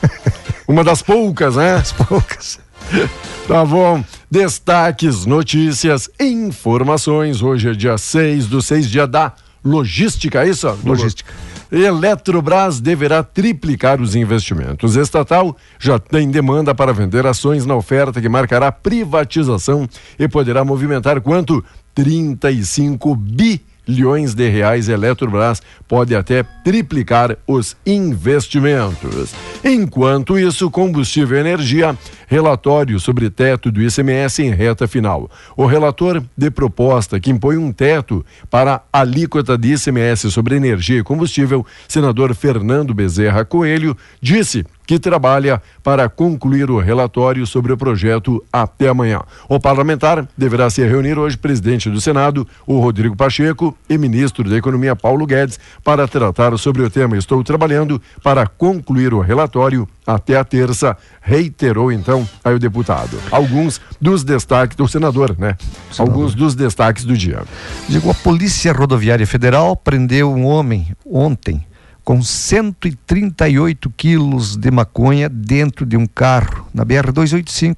Uma 0.66 0.82
das 0.82 1.02
poucas, 1.02 1.56
né? 1.56 1.74
As 1.74 1.92
poucas. 1.92 2.58
Tá 3.46 3.64
bom. 3.64 4.04
Destaques, 4.30 5.26
notícias, 5.26 6.08
informações. 6.20 7.42
Hoje 7.42 7.70
é 7.70 7.72
dia 7.72 7.98
6 7.98 8.46
do 8.46 8.62
6, 8.62 8.88
dia 8.88 9.08
da 9.08 9.32
logística, 9.64 10.44
é 10.44 10.50
isso? 10.50 10.68
Logística. 10.84 11.32
Eletrobras 11.70 12.80
deverá 12.80 13.22
triplicar 13.22 14.00
os 14.00 14.14
investimentos. 14.14 14.96
Estatal 14.96 15.56
já 15.78 15.98
tem 15.98 16.30
demanda 16.30 16.74
para 16.74 16.92
vender 16.92 17.26
ações 17.26 17.64
na 17.64 17.76
oferta 17.76 18.20
que 18.20 18.28
marcará 18.28 18.72
privatização 18.72 19.88
e 20.18 20.26
poderá 20.26 20.64
movimentar 20.64 21.20
quanto? 21.20 21.64
35 21.94 23.14
bilhões 23.14 23.70
bilhões 23.90 24.34
de 24.34 24.48
reais, 24.48 24.88
Eletrobras 24.88 25.60
pode 25.88 26.14
até 26.14 26.44
triplicar 26.64 27.36
os 27.46 27.76
investimentos. 27.84 29.34
Enquanto 29.64 30.38
isso, 30.38 30.70
combustível 30.70 31.36
e 31.36 31.40
energia, 31.40 31.96
relatório 32.30 33.00
sobre 33.00 33.28
teto 33.28 33.72
do 33.72 33.82
ICMS 33.82 34.40
em 34.40 34.54
reta 34.54 34.86
final. 34.86 35.28
O 35.56 35.66
relator 35.66 36.22
de 36.36 36.48
proposta 36.48 37.18
que 37.18 37.28
impõe 37.28 37.56
um 37.56 37.72
teto 37.72 38.24
para 38.48 38.82
a 38.92 39.00
alíquota 39.00 39.58
de 39.58 39.74
ICMS 39.74 40.30
sobre 40.30 40.54
energia 40.54 41.00
e 41.00 41.02
combustível, 41.02 41.66
senador 41.88 42.32
Fernando 42.32 42.94
Bezerra 42.94 43.44
Coelho, 43.44 43.96
disse 44.22 44.64
que 44.86 44.98
trabalha 44.98 45.62
para 45.84 46.08
concluir 46.08 46.70
o 46.70 46.78
relatório 46.78 47.46
sobre 47.46 47.72
o 47.72 47.76
projeto 47.76 48.44
até 48.52 48.88
amanhã. 48.88 49.22
O 49.48 49.60
parlamentar 49.60 50.28
deverá 50.36 50.68
se 50.68 50.84
reunir 50.84 51.16
hoje, 51.16 51.36
presidente 51.36 51.88
do 51.88 52.00
Senado, 52.00 52.46
o 52.66 52.80
Rodrigo 52.80 53.16
Pacheco, 53.16 53.76
e 53.88 53.96
ministro 53.96 54.48
da 54.48 54.56
Economia, 54.56 54.96
Paulo 54.96 55.26
Guedes, 55.26 55.60
para 55.84 56.08
tratar 56.08 56.56
sobre 56.58 56.82
o 56.82 56.90
tema. 56.90 57.16
Estou 57.16 57.42
trabalhando 57.44 58.02
para 58.22 58.46
concluir 58.48 59.14
o 59.14 59.20
relatório 59.20 59.88
até 60.14 60.36
a 60.36 60.44
terça, 60.44 60.96
reiterou 61.20 61.92
então 61.92 62.28
aí 62.44 62.54
o 62.54 62.58
deputado. 62.58 63.18
Alguns 63.30 63.80
dos 64.00 64.24
destaques 64.24 64.76
do 64.76 64.86
senador, 64.88 65.36
né? 65.38 65.56
Senador. 65.90 66.14
Alguns 66.14 66.34
dos 66.34 66.54
destaques 66.54 67.04
do 67.04 67.16
dia. 67.16 67.42
Digo, 67.88 68.10
a 68.10 68.14
Polícia 68.14 68.72
Rodoviária 68.72 69.26
Federal 69.26 69.76
prendeu 69.76 70.32
um 70.32 70.44
homem 70.46 70.88
ontem 71.04 71.64
com 72.04 72.22
138 72.22 73.90
quilos 73.90 74.56
de 74.56 74.70
maconha 74.70 75.28
dentro 75.28 75.86
de 75.86 75.96
um 75.96 76.06
carro 76.06 76.66
na 76.74 76.84
BR-285, 76.84 77.76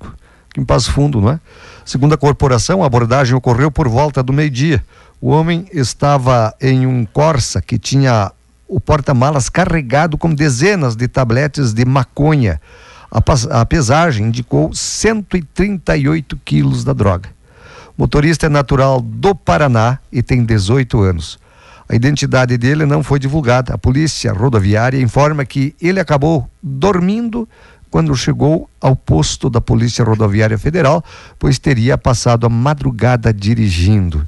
em 0.56 0.64
Passo 0.64 0.92
Fundo, 0.92 1.20
não 1.20 1.30
é? 1.30 1.40
Segundo 1.84 2.14
a 2.14 2.18
corporação, 2.18 2.82
a 2.82 2.86
abordagem 2.86 3.34
ocorreu 3.34 3.70
por 3.70 3.88
volta 3.88 4.22
do 4.22 4.32
meio-dia. 4.32 4.82
O 5.20 5.28
homem 5.28 5.66
estava 5.72 6.54
em 6.60 6.86
um 6.86 7.04
Corsa 7.04 7.60
que 7.60 7.78
tinha 7.78 8.32
o 8.72 8.80
porta-malas 8.80 9.50
carregado 9.50 10.16
com 10.16 10.34
dezenas 10.34 10.96
de 10.96 11.06
tabletes 11.06 11.74
de 11.74 11.84
maconha. 11.84 12.58
A, 13.10 13.66
pesagem 13.66 14.28
indicou 14.28 14.74
138 14.74 16.38
quilos 16.42 16.82
da 16.82 16.94
droga. 16.94 17.28
O 17.88 18.00
motorista 18.00 18.46
é 18.46 18.48
natural 18.48 19.02
do 19.02 19.34
Paraná 19.34 19.98
e 20.10 20.22
tem 20.22 20.42
18 20.42 21.02
anos. 21.02 21.38
A 21.86 21.94
identidade 21.94 22.56
dele 22.56 22.86
não 22.86 23.02
foi 23.02 23.18
divulgada. 23.18 23.74
A 23.74 23.78
polícia 23.78 24.32
rodoviária 24.32 24.98
informa 24.98 25.44
que 25.44 25.76
ele 25.78 26.00
acabou 26.00 26.48
dormindo 26.62 27.46
quando 27.90 28.16
chegou 28.16 28.70
ao 28.80 28.96
posto 28.96 29.50
da 29.50 29.60
Polícia 29.60 30.02
Rodoviária 30.02 30.56
Federal, 30.56 31.04
pois 31.38 31.58
teria 31.58 31.98
passado 31.98 32.46
a 32.46 32.48
madrugada 32.48 33.34
dirigindo. 33.34 34.26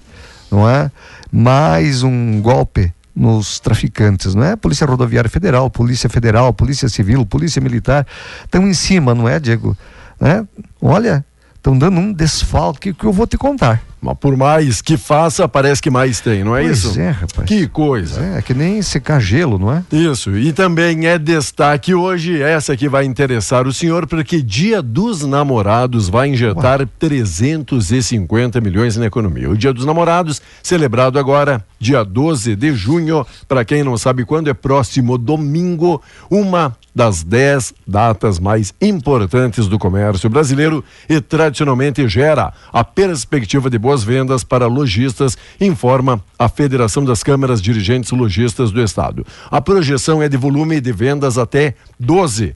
Não 0.50 0.68
é? 0.68 0.90
Mais 1.32 2.02
um 2.02 2.42
golpe 2.42 2.92
nos 3.14 3.60
traficantes, 3.60 4.34
não 4.34 4.44
é? 4.44 4.56
Polícia 4.56 4.86
Rodoviária 4.86 5.30
Federal, 5.30 5.70
Polícia 5.70 6.08
Federal, 6.08 6.52
Polícia 6.52 6.88
Civil, 6.88 7.24
Polícia 7.24 7.60
Militar, 7.60 8.06
estão 8.44 8.66
em 8.66 8.74
cima, 8.74 9.14
não 9.14 9.28
é, 9.28 9.38
Diego? 9.38 9.76
Né? 10.20 10.46
Olha, 10.82 11.24
estão 11.54 11.78
dando 11.78 11.98
um 12.00 12.12
desfalque 12.12 12.92
que 12.92 13.04
eu 13.04 13.12
vou 13.12 13.26
te 13.26 13.38
contar. 13.38 13.80
Mas 14.04 14.18
por 14.18 14.36
mais 14.36 14.82
que 14.82 14.98
faça, 14.98 15.48
parece 15.48 15.80
que 15.80 15.88
mais 15.88 16.20
tem, 16.20 16.44
não 16.44 16.54
é 16.54 16.64
pois 16.64 16.84
isso? 16.84 17.00
é, 17.00 17.08
rapaz. 17.08 17.48
Que 17.48 17.66
coisa. 17.66 18.20
É, 18.22 18.38
é 18.38 18.42
que 18.42 18.52
nem 18.52 18.82
secar 18.82 19.18
gelo, 19.18 19.58
não 19.58 19.72
é? 19.72 19.82
Isso. 19.90 20.36
E 20.36 20.52
também 20.52 21.06
é 21.06 21.18
destaque 21.18 21.94
hoje, 21.94 22.42
essa 22.42 22.76
que 22.76 22.86
vai 22.86 23.06
interessar 23.06 23.66
o 23.66 23.72
senhor, 23.72 24.06
porque 24.06 24.42
Dia 24.42 24.82
dos 24.82 25.24
Namorados 25.24 26.10
vai 26.10 26.28
injetar 26.28 26.80
Ué. 26.80 26.88
350 26.98 28.60
milhões 28.60 28.94
na 28.98 29.06
economia. 29.06 29.48
O 29.48 29.56
Dia 29.56 29.72
dos 29.72 29.86
Namorados, 29.86 30.42
celebrado 30.62 31.18
agora, 31.18 31.64
dia 31.80 32.04
12 32.04 32.54
de 32.56 32.74
junho, 32.74 33.26
para 33.48 33.64
quem 33.64 33.82
não 33.82 33.96
sabe 33.96 34.26
quando, 34.26 34.48
é 34.48 34.54
próximo 34.54 35.16
domingo, 35.16 36.02
uma 36.30 36.76
das 36.94 37.22
dez 37.22 37.74
datas 37.86 38.38
mais 38.38 38.72
importantes 38.80 39.66
do 39.66 39.78
comércio 39.78 40.30
brasileiro 40.30 40.84
e 41.08 41.20
tradicionalmente 41.20 42.06
gera 42.08 42.52
a 42.72 42.84
perspectiva 42.84 43.68
de 43.68 43.78
boas 43.78 44.04
vendas 44.04 44.44
para 44.44 44.66
lojistas, 44.66 45.36
informa 45.60 46.22
a 46.38 46.48
Federação 46.48 47.04
das 47.04 47.22
Câmaras 47.22 47.60
Dirigentes 47.60 48.12
Lojistas 48.12 48.70
do 48.70 48.80
Estado. 48.82 49.26
A 49.50 49.60
projeção 49.60 50.22
é 50.22 50.28
de 50.28 50.36
volume 50.36 50.80
de 50.80 50.92
vendas 50.92 51.36
até 51.38 51.74
12 51.98 52.54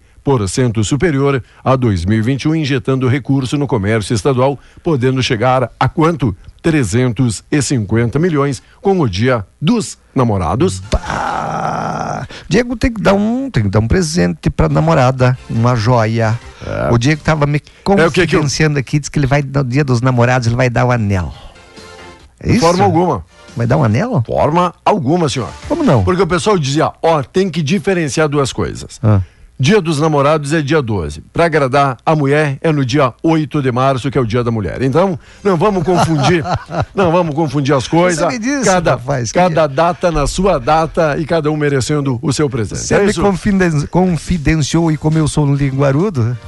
superior 0.84 1.42
a 1.64 1.74
2021, 1.74 2.54
injetando 2.54 3.08
recurso 3.08 3.56
no 3.56 3.66
comércio 3.66 4.14
estadual, 4.14 4.58
podendo 4.82 5.22
chegar 5.22 5.70
a 5.80 5.88
quanto? 5.88 6.36
350 6.62 8.18
milhões 8.18 8.62
com 8.80 9.00
o 9.00 9.08
dia 9.08 9.46
dos 9.60 9.98
namorados. 10.14 10.80
Bah, 10.90 12.26
Diego 12.48 12.76
tem 12.76 12.92
que 12.92 13.00
dar 13.00 13.14
um, 13.14 13.50
tem 13.50 13.64
que 13.64 13.68
dar 13.68 13.80
um 13.80 13.88
presente 13.88 14.50
para 14.50 14.68
namorada, 14.68 15.38
uma 15.48 15.74
joia. 15.76 16.38
É. 16.66 16.92
O 16.92 16.98
Diego 16.98 17.22
tava 17.22 17.46
me 17.46 17.60
confidenciando 17.84 18.78
é, 18.78 18.82
que 18.82 18.96
eu... 18.96 18.98
aqui, 18.98 18.98
diz 18.98 19.08
que 19.08 19.18
ele 19.18 19.26
vai 19.26 19.42
no 19.42 19.64
dia 19.64 19.84
dos 19.84 20.00
namorados, 20.00 20.46
ele 20.46 20.56
vai 20.56 20.68
dar 20.68 20.84
o 20.84 20.90
anel. 20.90 21.32
É 22.40 22.52
De 22.52 22.58
forma 22.58 22.84
alguma. 22.84 23.24
Vai 23.56 23.66
dar 23.66 23.76
um 23.76 23.84
anel? 23.84 24.22
Forma 24.24 24.72
alguma, 24.84 25.28
senhor. 25.28 25.48
Como 25.66 25.82
não? 25.82 26.04
Porque 26.04 26.22
o 26.22 26.26
pessoal 26.26 26.56
dizia, 26.56 26.92
ó, 27.02 27.22
tem 27.22 27.50
que 27.50 27.62
diferenciar 27.62 28.28
duas 28.28 28.52
coisas. 28.52 29.00
Ah. 29.02 29.20
Dia 29.60 29.80
dos 29.80 29.98
Namorados 29.98 30.52
é 30.52 30.62
dia 30.62 30.80
12. 30.80 31.20
Para 31.32 31.46
agradar 31.46 31.96
a 32.06 32.14
mulher 32.14 32.58
é 32.60 32.70
no 32.70 32.84
dia 32.84 33.12
8 33.20 33.60
de 33.60 33.72
março, 33.72 34.08
que 34.08 34.16
é 34.16 34.20
o 34.20 34.24
dia 34.24 34.44
da 34.44 34.52
mulher. 34.52 34.82
Então, 34.82 35.18
não 35.42 35.56
vamos 35.56 35.82
confundir, 35.82 36.44
não 36.94 37.10
vamos 37.10 37.34
confundir 37.34 37.74
as 37.74 37.88
coisas. 37.88 38.38
Disso, 38.38 38.64
cada 38.64 38.92
rapaz, 38.92 39.32
cada 39.32 39.68
que... 39.68 39.74
data 39.74 40.12
na 40.12 40.28
sua 40.28 40.60
data 40.60 41.16
e 41.18 41.26
cada 41.26 41.50
um 41.50 41.56
merecendo 41.56 42.20
o 42.22 42.32
seu 42.32 42.48
presente. 42.48 42.82
Você 42.82 42.94
é 42.94 43.04
me 43.04 43.12
confiden 43.12 43.86
confidenciou 43.88 44.92
e 44.92 44.96
como 44.96 45.18
eu 45.18 45.26
sou 45.26 45.44
um 45.44 45.54
linguarudo, 45.56 46.38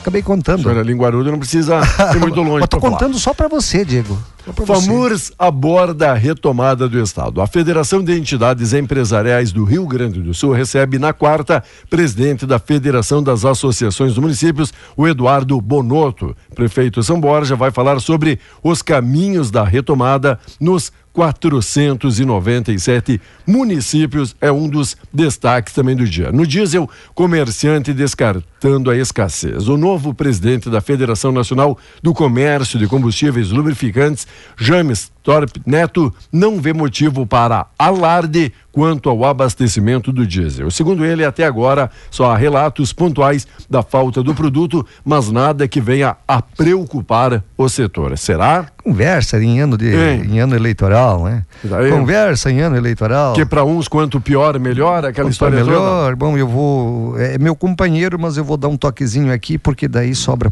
acabei 0.00 0.20
contando. 0.20 0.62
Senhora, 0.62 0.82
linguarudo 0.82 1.30
não 1.30 1.38
precisa 1.38 1.80
ir 2.12 2.18
muito 2.18 2.42
longe. 2.42 2.60
Mas 2.60 2.68
tô 2.68 2.80
contando 2.80 3.12
falar. 3.12 3.20
só 3.20 3.32
para 3.32 3.46
você, 3.46 3.84
Diego. 3.84 4.18
FAMURS 4.66 5.32
aborda 5.38 6.10
a 6.10 6.14
retomada 6.14 6.88
do 6.88 7.00
Estado. 7.00 7.40
A 7.40 7.46
Federação 7.46 8.02
de 8.02 8.16
Entidades 8.16 8.72
Empresariais 8.72 9.52
do 9.52 9.64
Rio 9.64 9.86
Grande 9.86 10.20
do 10.20 10.32
Sul 10.32 10.52
recebe 10.52 10.98
na 10.98 11.12
quarta 11.12 11.62
presidente 11.88 12.46
da 12.46 12.58
Federação 12.58 13.22
das 13.22 13.44
Associações 13.44 14.14
dos 14.14 14.22
Municípios, 14.22 14.72
o 14.96 15.06
Eduardo 15.06 15.60
Bonotto. 15.60 16.34
Prefeito 16.54 17.02
São 17.02 17.20
Borja 17.20 17.54
vai 17.54 17.70
falar 17.70 18.00
sobre 18.00 18.40
os 18.62 18.82
caminhos 18.82 19.50
da 19.50 19.62
retomada 19.62 20.38
nos 20.58 20.90
497 21.12 23.20
municípios 23.46 24.34
é 24.40 24.50
um 24.52 24.68
dos 24.68 24.96
destaques 25.12 25.74
também 25.74 25.96
do 25.96 26.06
dia. 26.06 26.30
No 26.30 26.46
diesel, 26.46 26.88
comerciante 27.14 27.92
descartando 27.92 28.90
a 28.90 28.96
escassez. 28.96 29.66
O 29.68 29.76
novo 29.76 30.14
presidente 30.14 30.70
da 30.70 30.80
Federação 30.80 31.32
Nacional 31.32 31.76
do 32.02 32.14
Comércio 32.14 32.78
de 32.78 32.86
Combustíveis 32.86 33.50
Lubrificantes, 33.50 34.26
James 34.56 35.10
Torp 35.22 35.56
Neto, 35.66 36.12
não 36.32 36.60
vê 36.60 36.72
motivo 36.72 37.26
para 37.26 37.66
alarde 37.78 38.52
quanto 38.72 39.10
ao 39.10 39.24
abastecimento 39.24 40.12
do 40.12 40.26
diesel. 40.26 40.70
Segundo 40.70 41.04
ele, 41.04 41.24
até 41.24 41.44
agora 41.44 41.90
só 42.10 42.30
há 42.30 42.36
relatos 42.36 42.92
pontuais 42.92 43.46
da 43.68 43.82
falta 43.82 44.22
do 44.22 44.34
produto, 44.34 44.86
mas 45.04 45.30
nada 45.30 45.68
que 45.68 45.80
venha 45.80 46.16
a 46.26 46.40
preocupar 46.40 47.42
o 47.56 47.68
setor. 47.68 48.16
Será? 48.16 48.66
Conversa 48.82 49.42
em 49.42 49.60
ano, 49.60 49.76
de, 49.76 49.94
em 49.94 50.40
ano 50.40 50.56
eleitoral, 50.56 51.24
né? 51.24 51.44
Daí, 51.62 51.90
Conversa 51.90 52.50
em 52.50 52.60
ano 52.60 52.76
eleitoral. 52.76 53.34
Que 53.34 53.44
para 53.44 53.64
uns, 53.64 53.88
quanto 53.88 54.20
pior, 54.20 54.58
melhor, 54.58 55.04
aquela 55.04 55.26
quanto 55.26 55.32
história 55.32 55.62
melhor, 55.62 56.04
toda. 56.04 56.16
Bom, 56.16 56.38
eu 56.38 56.48
vou. 56.48 57.18
É 57.18 57.36
meu 57.36 57.54
companheiro, 57.54 58.18
mas 58.18 58.36
eu 58.36 58.44
vou 58.44 58.56
dar 58.56 58.68
um 58.68 58.76
toquezinho 58.76 59.32
aqui, 59.32 59.58
porque 59.58 59.86
daí 59.86 60.14
sobra 60.14 60.50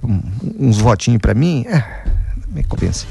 uns 0.58 0.78
votinhos 0.78 1.20
para 1.20 1.32
mim. 1.32 1.64
É, 1.66 1.82
me 2.52 2.62
convence. 2.64 3.06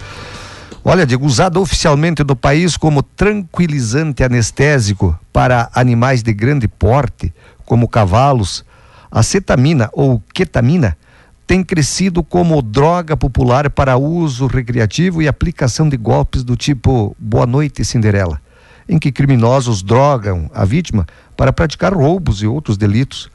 Olha, 0.89 1.06
digo, 1.06 1.26
usado 1.26 1.60
oficialmente 1.60 2.23
no 2.23 2.34
país 2.34 2.78
como 2.78 3.04
tranquilizante 3.04 4.23
anestésico 4.23 5.19
para 5.34 5.69
animais 5.76 6.23
de 6.23 6.32
grande 6.32 6.65
porte, 6.65 7.34
como 7.65 7.89
cavalos, 7.89 8.63
a 9.12 9.21
cetamina 9.21 9.89
ou 9.91 10.23
ketamina 10.34 10.97
tem 11.45 11.62
crescido 11.62 12.23
como 12.23 12.62
droga 12.62 13.17
popular 13.17 13.69
para 13.69 13.97
uso 13.97 14.47
recreativo 14.47 15.21
e 15.21 15.28
aplicação 15.28 15.89
de 15.89 15.97
golpes 15.97 16.41
do 16.41 16.56
tipo 16.56 17.13
Boa 17.19 17.45
Noite 17.45 17.84
Cinderela, 17.84 18.39
em 18.88 18.97
que 18.97 19.12
criminosos 19.12 19.84
drogam 19.84 20.50
a 20.54 20.63
vítima 20.63 21.06
para 21.36 21.52
praticar 21.52 21.93
roubos 21.93 22.41
e 22.41 22.47
outros 22.47 22.78
delitos. 22.78 23.30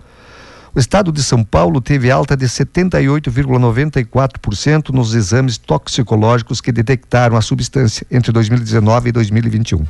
O 0.75 0.79
estado 0.79 1.13
de 1.13 1.23
São 1.23 1.45
Paulo 1.45 1.83
teve 1.83 2.11
alta 2.11 2.35
de 2.35 2.47
78,94% 2.47 4.89
nos 4.89 5.15
exames 5.15 5.59
toxicológicos 5.59 6.63
que 6.63 6.73
detectaram 6.73 7.37
a 7.37 7.43
substância 7.43 8.07
entre 8.11 8.33
2019 8.33 9.11
e 9.11 9.13
2021. 9.13 9.85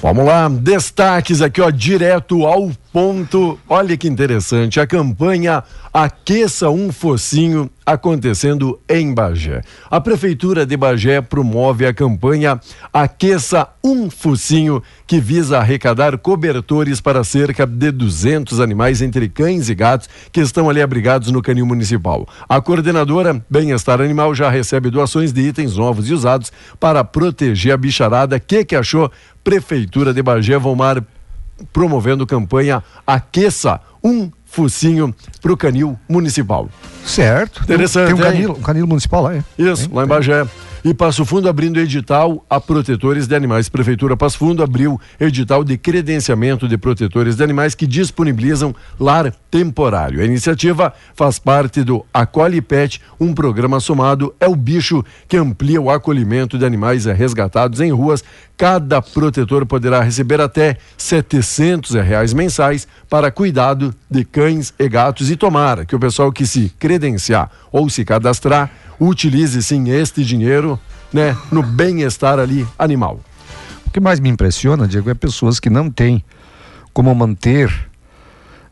Vamos 0.00 0.24
lá, 0.24 0.48
destaques 0.48 1.42
aqui, 1.42 1.60
ó, 1.60 1.70
direto 1.70 2.46
ao 2.46 2.70
ponto. 2.92 3.58
Olha 3.68 3.96
que 3.96 4.06
interessante, 4.06 4.78
a 4.78 4.86
campanha 4.86 5.64
Aqueça 5.92 6.70
um 6.70 6.92
Focinho 6.92 7.70
acontecendo 7.84 8.78
em 8.88 9.12
Bagé. 9.12 9.62
A 9.90 10.00
Prefeitura 10.00 10.64
de 10.64 10.76
Bagé 10.76 11.20
promove 11.20 11.86
a 11.86 11.92
campanha 11.92 12.60
Aqueça 12.92 13.68
um 13.82 14.10
Focinho, 14.10 14.82
que 15.06 15.20
visa 15.20 15.58
arrecadar 15.58 16.16
cobertores 16.18 17.00
para 17.00 17.24
cerca 17.24 17.66
de 17.66 17.90
200 17.90 18.60
animais, 18.60 19.02
entre 19.02 19.28
cães 19.28 19.68
e 19.68 19.74
gatos, 19.74 20.08
que 20.30 20.40
estão 20.40 20.70
ali 20.70 20.80
abrigados 20.80 21.30
no 21.30 21.42
canil 21.42 21.66
municipal. 21.66 22.26
A 22.48 22.60
coordenadora 22.60 23.44
Bem-Estar 23.50 24.00
Animal 24.00 24.34
já 24.34 24.48
recebe 24.48 24.90
doações 24.90 25.32
de 25.32 25.40
itens 25.40 25.76
novos 25.76 26.08
e 26.08 26.14
usados 26.14 26.52
para 26.78 27.02
proteger 27.04 27.72
a 27.72 27.76
bicharada. 27.76 28.36
O 28.36 28.40
que, 28.40 28.64
que 28.64 28.76
achou? 28.76 29.10
Prefeitura 29.42 30.14
de 30.14 30.22
Bagé, 30.22 30.56
Vomar 30.56 31.02
promovendo 31.72 32.26
campanha 32.26 32.82
Aqueça 33.06 33.80
um 34.02 34.30
focinho 34.44 35.14
para 35.40 35.52
o 35.52 35.56
canil 35.56 35.98
municipal. 36.08 36.68
Certo. 37.04 37.62
Interessante. 37.62 38.06
Tem, 38.06 38.14
um, 38.14 38.18
canil, 38.18 38.50
um 38.52 38.62
canil 38.62 38.86
municipal 38.86 39.22
lá, 39.22 39.34
é? 39.34 39.44
Isso, 39.58 39.88
lá 39.92 40.04
em 40.04 40.06
Bagé. 40.06 40.46
E 40.84 40.92
Passo 40.92 41.24
Fundo 41.24 41.48
abrindo 41.48 41.78
edital 41.78 42.44
a 42.50 42.60
protetores 42.60 43.28
de 43.28 43.36
animais. 43.36 43.68
Prefeitura 43.68 44.16
Passo 44.16 44.36
Fundo 44.36 44.64
abriu 44.64 45.00
edital 45.20 45.62
de 45.62 45.78
credenciamento 45.78 46.66
de 46.66 46.76
protetores 46.76 47.36
de 47.36 47.44
animais 47.44 47.76
que 47.76 47.86
disponibilizam 47.86 48.74
lar 48.98 49.32
temporário. 49.48 50.20
A 50.20 50.24
iniciativa 50.24 50.92
faz 51.14 51.38
parte 51.38 51.84
do 51.84 52.04
Acolhe 52.12 52.60
Pet, 52.60 53.00
um 53.20 53.32
programa 53.32 53.78
somado 53.78 54.34
é 54.40 54.48
o 54.48 54.56
bicho 54.56 55.04
que 55.28 55.36
amplia 55.36 55.80
o 55.80 55.88
acolhimento 55.88 56.58
de 56.58 56.64
animais 56.64 57.04
resgatados 57.04 57.80
em 57.80 57.92
ruas. 57.92 58.24
Cada 58.56 59.00
protetor 59.00 59.64
poderá 59.64 60.00
receber 60.00 60.40
até 60.40 60.78
700 60.96 61.92
reais 61.94 62.32
mensais 62.32 62.88
para 63.08 63.30
cuidado 63.30 63.94
de 64.10 64.24
cães 64.24 64.74
e 64.76 64.88
gatos 64.88 65.30
e 65.30 65.36
tomara 65.36 65.84
que 65.84 65.94
o 65.94 66.00
pessoal 66.00 66.32
que 66.32 66.44
se 66.44 66.72
credenciar 66.76 67.50
ou 67.70 67.88
se 67.88 68.04
cadastrar 68.04 68.68
utilize 69.00 69.62
sim 69.62 69.90
este 69.90 70.24
dinheiro 70.24 70.78
né, 71.12 71.36
no 71.50 71.62
bem-estar 71.62 72.38
ali 72.38 72.66
animal. 72.78 73.20
O 73.86 73.90
que 73.90 74.00
mais 74.00 74.18
me 74.20 74.28
impressiona, 74.28 74.88
Diego, 74.88 75.10
é 75.10 75.14
pessoas 75.14 75.60
que 75.60 75.68
não 75.68 75.90
têm 75.90 76.24
como 76.92 77.14
manter 77.14 77.70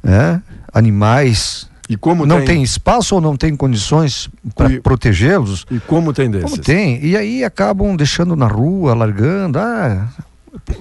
né, 0.02 0.42
animais 0.72 1.68
e 1.90 1.96
como 1.96 2.24
não 2.24 2.36
tem... 2.36 2.46
tem 2.46 2.62
espaço 2.62 3.16
ou 3.16 3.20
não 3.20 3.36
tem 3.36 3.56
condições 3.56 4.30
para 4.54 4.70
e... 4.70 4.80
protegê-los. 4.80 5.66
E 5.70 5.80
como 5.80 6.12
tem 6.12 6.30
desses? 6.30 6.50
Como 6.50 6.62
tem. 6.62 7.04
E 7.04 7.16
aí 7.16 7.42
acabam 7.42 7.96
deixando 7.96 8.36
na 8.36 8.46
rua, 8.46 8.94
largando. 8.94 9.58
Ah, 9.58 10.08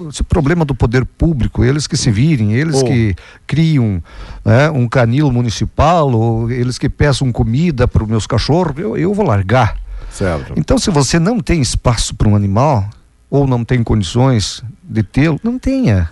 esse 0.08 0.22
problema 0.22 0.64
do 0.64 0.74
poder 0.74 1.04
público, 1.04 1.64
eles 1.64 1.86
que 1.86 1.96
se 1.96 2.10
virem, 2.10 2.54
eles 2.54 2.82
oh. 2.82 2.84
que 2.84 3.14
criam 3.46 4.02
né, 4.44 4.70
um 4.70 4.88
canil 4.88 5.30
municipal, 5.30 6.10
ou 6.10 6.50
eles 6.50 6.78
que 6.78 6.88
peçam 6.88 7.30
comida 7.30 7.86
para 7.86 8.02
os 8.02 8.08
meus 8.08 8.26
cachorros, 8.26 8.76
eu, 8.78 8.96
eu 8.96 9.14
vou 9.14 9.26
largar. 9.26 9.76
Certo. 10.10 10.52
Então, 10.56 10.76
se 10.78 10.90
você 10.90 11.18
não 11.18 11.40
tem 11.40 11.60
espaço 11.60 12.14
para 12.14 12.28
um 12.28 12.34
animal, 12.34 12.88
ou 13.30 13.46
não 13.46 13.64
tem 13.64 13.82
condições 13.82 14.62
de 14.82 15.02
tê-lo, 15.02 15.38
não 15.42 15.58
tenha. 15.58 16.10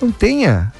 Não 0.00 0.10
tenha. 0.10 0.72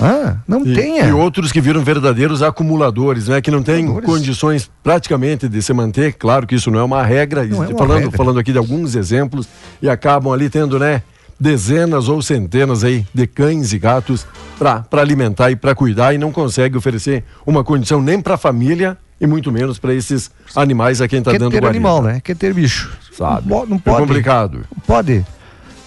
Ah, 0.00 0.36
não 0.48 0.64
e, 0.64 0.74
tenha. 0.74 1.04
E 1.04 1.12
outros 1.12 1.52
que 1.52 1.60
viram 1.60 1.84
verdadeiros 1.84 2.42
acumuladores, 2.42 3.28
né? 3.28 3.40
Que 3.42 3.50
não 3.50 3.62
têm 3.62 3.86
condições 4.00 4.70
praticamente 4.82 5.46
de 5.46 5.60
se 5.60 5.74
manter. 5.74 6.14
Claro 6.14 6.46
que 6.46 6.54
isso 6.54 6.70
não 6.70 6.78
é 6.78 6.82
uma 6.82 7.02
regra. 7.02 7.44
Não 7.44 7.62
é 7.62 7.68
uma 7.68 7.76
falando, 7.78 7.98
regra. 7.98 8.16
falando 8.16 8.38
aqui 8.38 8.50
de 8.50 8.56
alguns 8.56 8.94
exemplos 8.94 9.46
e 9.82 9.90
acabam 9.90 10.32
ali 10.32 10.48
tendo, 10.48 10.78
né? 10.78 11.02
Dezenas 11.40 12.08
ou 12.08 12.20
centenas 12.20 12.84
aí 12.84 13.06
de 13.14 13.26
cães 13.26 13.72
e 13.72 13.78
gatos 13.78 14.26
para 14.58 14.84
alimentar 15.00 15.50
e 15.50 15.56
para 15.56 15.74
cuidar 15.74 16.14
e 16.14 16.18
não 16.18 16.30
consegue 16.30 16.76
oferecer 16.76 17.24
uma 17.46 17.64
condição 17.64 18.02
nem 18.02 18.20
para 18.20 18.34
a 18.34 18.38
família 18.38 18.98
e 19.18 19.26
muito 19.26 19.50
menos 19.50 19.78
para 19.78 19.94
esses 19.94 20.30
animais 20.54 21.00
a 21.00 21.08
quem 21.08 21.20
está 21.20 21.32
dando 21.32 21.50
ter 21.50 21.60
guarida. 21.62 21.68
animal, 21.68 22.02
né? 22.02 22.20
Quer 22.22 22.36
ter 22.36 22.52
bicho. 22.52 22.96
Sabe? 23.12 23.48
Não, 23.48 23.66
não 23.66 23.78
pode. 23.78 23.96
É 23.96 24.00
complicado. 24.00 24.60
Não 24.74 24.82
pode. 24.86 25.24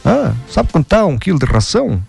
Ah, 0.04 0.34
sabe 0.50 0.72
quanto 0.72 0.88
tá 0.88 1.06
um 1.06 1.18
quilo 1.18 1.40
de 1.40 1.46
ração? 1.46 2.02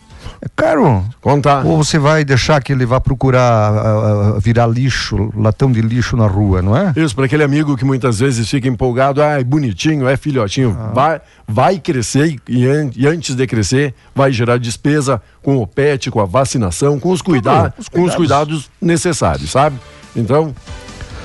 É 0.44 0.48
caro. 0.54 1.02
Contar. 1.22 1.64
Ou 1.64 1.82
você 1.82 1.98
vai 1.98 2.22
deixar 2.22 2.62
que 2.62 2.70
ele 2.70 2.84
vá 2.84 3.00
procurar 3.00 4.34
uh, 4.36 4.40
virar 4.40 4.66
lixo, 4.66 5.32
latão 5.34 5.72
de 5.72 5.80
lixo 5.80 6.18
na 6.18 6.26
rua, 6.26 6.60
não 6.60 6.76
é? 6.76 6.92
Isso, 6.96 7.14
para 7.14 7.24
aquele 7.24 7.42
amigo 7.42 7.74
que 7.78 7.84
muitas 7.84 8.18
vezes 8.18 8.48
fica 8.50 8.68
empolgado, 8.68 9.22
ah, 9.22 9.40
é 9.40 9.44
bonitinho, 9.44 10.06
é 10.06 10.18
filhotinho, 10.18 10.76
ah. 10.78 10.92
vai, 10.92 11.20
vai 11.48 11.78
crescer 11.78 12.36
e, 12.46 12.64
e, 12.94 13.06
antes 13.06 13.34
de 13.34 13.46
crescer 13.46 13.94
vai 14.14 14.30
gerar 14.30 14.58
despesa 14.58 15.22
com 15.42 15.56
o 15.56 15.66
pet, 15.66 16.10
com 16.10 16.20
a 16.20 16.26
vacinação, 16.26 17.00
com 17.00 17.10
os, 17.10 17.22
cuida 17.22 17.38
os 17.38 17.54
cuidados. 17.54 17.88
com 17.88 18.02
os 18.02 18.14
cuidados 18.14 18.70
necessários, 18.82 19.50
sabe? 19.50 19.78
Então, 20.14 20.54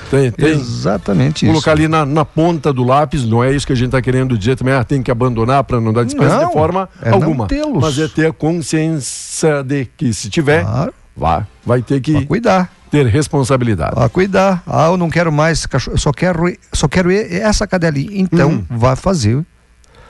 tem, 0.09 0.31
tem. 0.31 0.49
Exatamente 0.51 1.45
Colocar 1.45 1.73
isso. 1.73 1.81
ali 1.81 1.87
na, 1.87 2.05
na, 2.05 2.25
ponta 2.25 2.73
do 2.73 2.83
lápis, 2.83 3.23
não 3.25 3.43
é 3.43 3.53
isso 3.53 3.65
que 3.65 3.73
a 3.73 3.75
gente 3.75 3.87
está 3.87 4.01
querendo 4.01 4.37
dizer 4.37 4.55
também, 4.55 4.73
ah, 4.73 4.83
tem 4.83 5.03
que 5.03 5.11
abandonar 5.11 5.63
para 5.63 5.79
não 5.79 5.93
dar 5.93 6.03
despesa 6.03 6.37
não, 6.37 6.47
de 6.47 6.53
forma 6.53 6.89
é 7.01 7.11
alguma. 7.11 7.47
Mas 7.79 7.99
é 7.99 8.07
ter 8.07 8.27
a 8.27 8.33
consciência 8.33 9.63
de 9.63 9.85
que 9.85 10.13
se 10.13 10.29
tiver, 10.29 10.63
claro. 10.63 10.93
vai, 11.15 11.45
vai 11.65 11.81
ter 11.81 12.01
que 12.01 12.25
cuidar. 12.25 12.71
Ter 12.89 13.05
responsabilidade. 13.05 13.93
Ah, 13.95 14.09
cuidar. 14.09 14.63
Ah, 14.65 14.87
eu 14.87 14.97
não 14.97 15.11
quero 15.11 15.31
mais 15.31 15.67
cachorro, 15.67 15.93
eu 15.93 15.99
só 15.99 16.11
quero, 16.11 16.51
só 16.73 16.87
quero 16.87 17.11
essa 17.11 17.67
cadelinha. 17.67 18.09
Então, 18.19 18.49
hum. 18.49 18.65
vá 18.67 18.95
fazer 18.95 19.45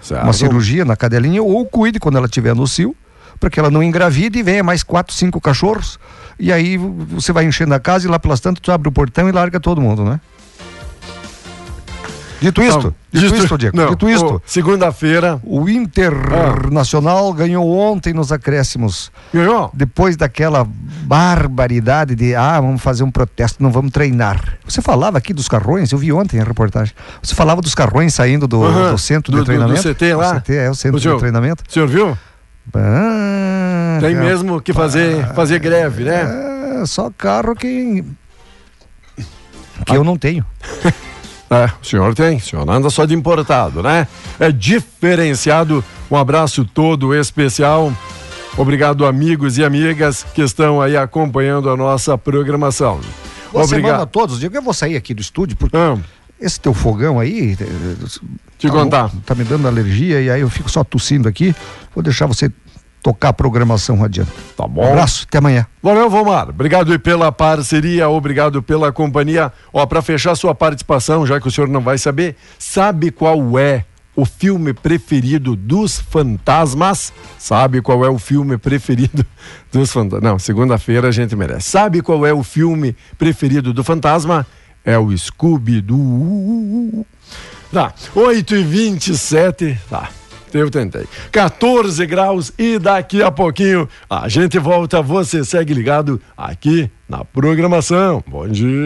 certo. 0.02 0.24
uma 0.24 0.32
cirurgia 0.32 0.86
na 0.86 0.96
cadelinha 0.96 1.44
ou 1.44 1.66
cuide 1.66 2.00
quando 2.00 2.18
ela 2.18 2.26
estiver 2.26 2.56
no 2.56 2.66
cio, 2.66 2.96
para 3.38 3.50
que 3.50 3.60
ela 3.60 3.70
não 3.70 3.84
engravide 3.84 4.40
e 4.40 4.44
venha 4.44 4.64
mais 4.64 4.82
quatro, 4.82 5.14
cinco 5.14 5.42
cachorros 5.42 6.00
e 6.40 6.52
aí 6.54 6.78
você 6.78 7.32
vai 7.34 7.46
enchendo 7.46 7.74
a 7.74 7.80
casa 7.80 8.08
e 8.08 8.10
lá 8.10 8.18
pelas 8.18 8.40
tantas 8.40 8.62
tu 8.62 8.72
abre 8.72 8.88
o 8.88 8.92
portão 8.92 9.28
e 9.28 9.32
larga 9.32 9.60
todo 9.60 9.82
mundo, 9.82 10.04
né? 10.06 10.20
Dito 12.42 12.62
isto, 12.64 12.96
Não, 13.12 13.22
dito 13.22 13.36
isto, 13.36 13.58
Diego, 13.58 13.76
não, 13.76 13.90
dito 13.90 14.10
isto. 14.10 14.42
Segunda-feira. 14.46 15.42
O 15.44 15.68
Internacional 15.68 17.34
ganhou 17.34 17.70
ontem 17.78 18.14
nos 18.14 18.32
acréscimos. 18.32 19.12
Ganhou? 19.34 19.70
Depois 19.74 20.16
daquela 20.16 20.66
barbaridade 20.66 22.16
de, 22.16 22.34
ah, 22.36 22.62
vamos 22.62 22.82
fazer 22.82 23.04
um 23.04 23.12
protesto, 23.12 23.62
não 23.62 23.70
vamos 23.72 23.92
treinar. 23.92 24.58
Você 24.64 24.82
falava 24.82 25.18
aqui 25.18 25.34
dos 25.34 25.50
carrões, 25.50 25.92
eu 25.92 25.98
vi 25.98 26.14
ontem 26.14 26.40
a 26.40 26.46
reportagem. 26.46 26.94
Você 27.22 27.36
falava 27.36 27.62
dos 27.62 27.76
carrões 27.76 28.14
saindo 28.14 28.48
do, 28.48 28.90
do 28.92 28.98
centro 28.98 29.34
do- 29.34 29.40
de 29.40 29.42
do- 29.42 29.44
do 29.44 29.46
treinamento. 29.46 29.82
CT 29.84 30.14
lá? 30.16 30.32
O 30.32 30.36
CT 30.40 30.56
é 30.56 30.70
o 30.70 30.76
centro 30.76 30.98
Ô, 30.98 31.02
senhor, 31.02 31.16
de 31.16 31.20
treinamento. 31.20 31.64
O 31.68 31.74
senhor 31.74 31.90
viu? 31.90 32.18
Ah, 32.74 33.49
Tem 34.00 34.14
rapaz. 34.16 34.30
mesmo 34.32 34.62
que 34.62 34.74
fazer, 34.74 35.26
fazer 35.34 35.60
greve, 35.60 36.04
né? 36.04 36.82
É, 36.82 36.86
só 36.86 37.10
carro 37.18 37.56
que. 37.56 38.04
que 39.86 39.96
eu 39.96 40.04
não 40.04 40.18
tenho. 40.18 40.46
É, 41.52 41.66
o 41.82 41.84
senhor 41.84 42.14
tem, 42.14 42.38
o 42.38 42.40
senhor 42.40 42.70
anda 42.70 42.92
só 42.92 43.06
de 43.06 43.16
importado, 43.16 43.82
né? 43.82 44.08
É 44.40 44.52
diferenciado. 44.52 45.84
Um 46.12 46.16
abraço 46.16 46.64
todo 46.64 47.16
especial. 47.16 47.92
Obrigado, 48.56 49.04
amigos 49.04 49.58
e 49.58 49.64
amigas 49.64 50.24
que 50.36 50.44
estão 50.44 50.80
aí 50.80 50.96
acompanhando 50.96 51.68
a 51.72 51.76
nossa 51.76 52.16
programação. 52.20 53.00
Boa 53.52 53.64
semana 53.66 53.88
a 53.88 53.90
Obrigado. 53.94 54.10
todos. 54.10 54.40
Diego, 54.40 54.56
eu 54.58 54.62
vou 54.62 54.76
sair 54.76 54.96
aqui 54.96 55.12
do 55.12 55.22
estúdio 55.22 55.58
porque 55.58 55.76
Ah, 55.76 55.98
esse 56.40 56.60
teu 56.60 56.72
fogão 56.72 57.20
aí. 57.20 57.58
eh, 57.60 57.96
te 58.60 58.68
tá 58.68 58.74
contar. 58.74 59.12
Tá 59.26 59.34
me 59.34 59.44
dando 59.44 59.68
alergia 59.68 60.22
e 60.22 60.30
aí 60.30 60.42
eu 60.42 60.50
fico 60.52 60.70
só 60.70 60.84
tossindo 60.84 61.28
aqui. 61.28 61.56
Vou 61.96 62.04
deixar 62.04 62.28
você 62.28 62.52
tocar 63.10 63.30
a 63.30 63.34
programação 63.34 64.04
adiante. 64.04 64.32
Tá 64.56 64.66
Um 64.66 64.70
bom. 64.70 64.88
abraço, 64.88 65.26
até 65.28 65.40
amanhã. 65.40 65.66
Valeu, 65.82 66.10
Vomar. 66.10 66.50
Obrigado 66.50 66.98
pela 67.00 67.32
parceria, 67.32 68.08
obrigado 68.08 68.62
pela 68.62 68.92
companhia. 68.92 69.52
Ó, 69.74 69.84
para 69.86 70.02
fechar 70.02 70.36
sua 70.36 70.54
participação, 70.54 71.26
já 71.26 71.40
que 71.42 71.48
o 71.48 71.52
senhor 71.52 71.68
não 71.68 71.82
vai 71.82 71.98
saber, 71.98 72.36
sabe 72.60 73.10
qual 73.10 73.58
é 73.58 73.84
o 74.16 74.26
filme 74.26 74.74
preferido 74.74 75.56
dos 75.56 76.00
fantasmas? 76.00 77.12
Sabe 77.40 77.82
qual 77.82 78.06
é 78.06 78.10
o 78.10 78.20
filme 78.20 78.58
preferido 78.58 79.26
dos 79.74 79.92
fantasmas? 79.92 80.22
Não, 80.24 80.38
segunda-feira 80.38 81.08
a 81.08 81.12
gente 81.12 81.36
merece. 81.36 81.70
Sabe 81.70 82.02
qual 82.04 82.26
é 82.28 82.34
o 82.34 82.44
filme 82.44 82.96
preferido 83.18 83.74
do 83.74 83.84
fantasma? 83.84 84.46
É 84.86 84.98
o 85.00 85.16
Scooby-Doo. 85.18 87.06
Tá, 87.72 87.94
8 88.16 88.56
e 88.56 88.64
27 88.64 89.80
tá. 89.90 90.10
Eu 90.54 90.70
tentei. 90.70 91.06
14 91.32 92.06
graus 92.06 92.52
e 92.58 92.80
daqui 92.80 93.22
a 93.22 93.32
pouquinho 93.32 93.88
a 94.10 94.28
gente 94.28 94.58
volta. 94.58 95.02
Você 95.02 95.44
segue 95.44 95.74
ligado 95.74 96.22
aqui 96.38 96.90
na 97.08 97.26
programação. 97.26 98.24
Bom 98.28 98.48
dia. 98.48 98.78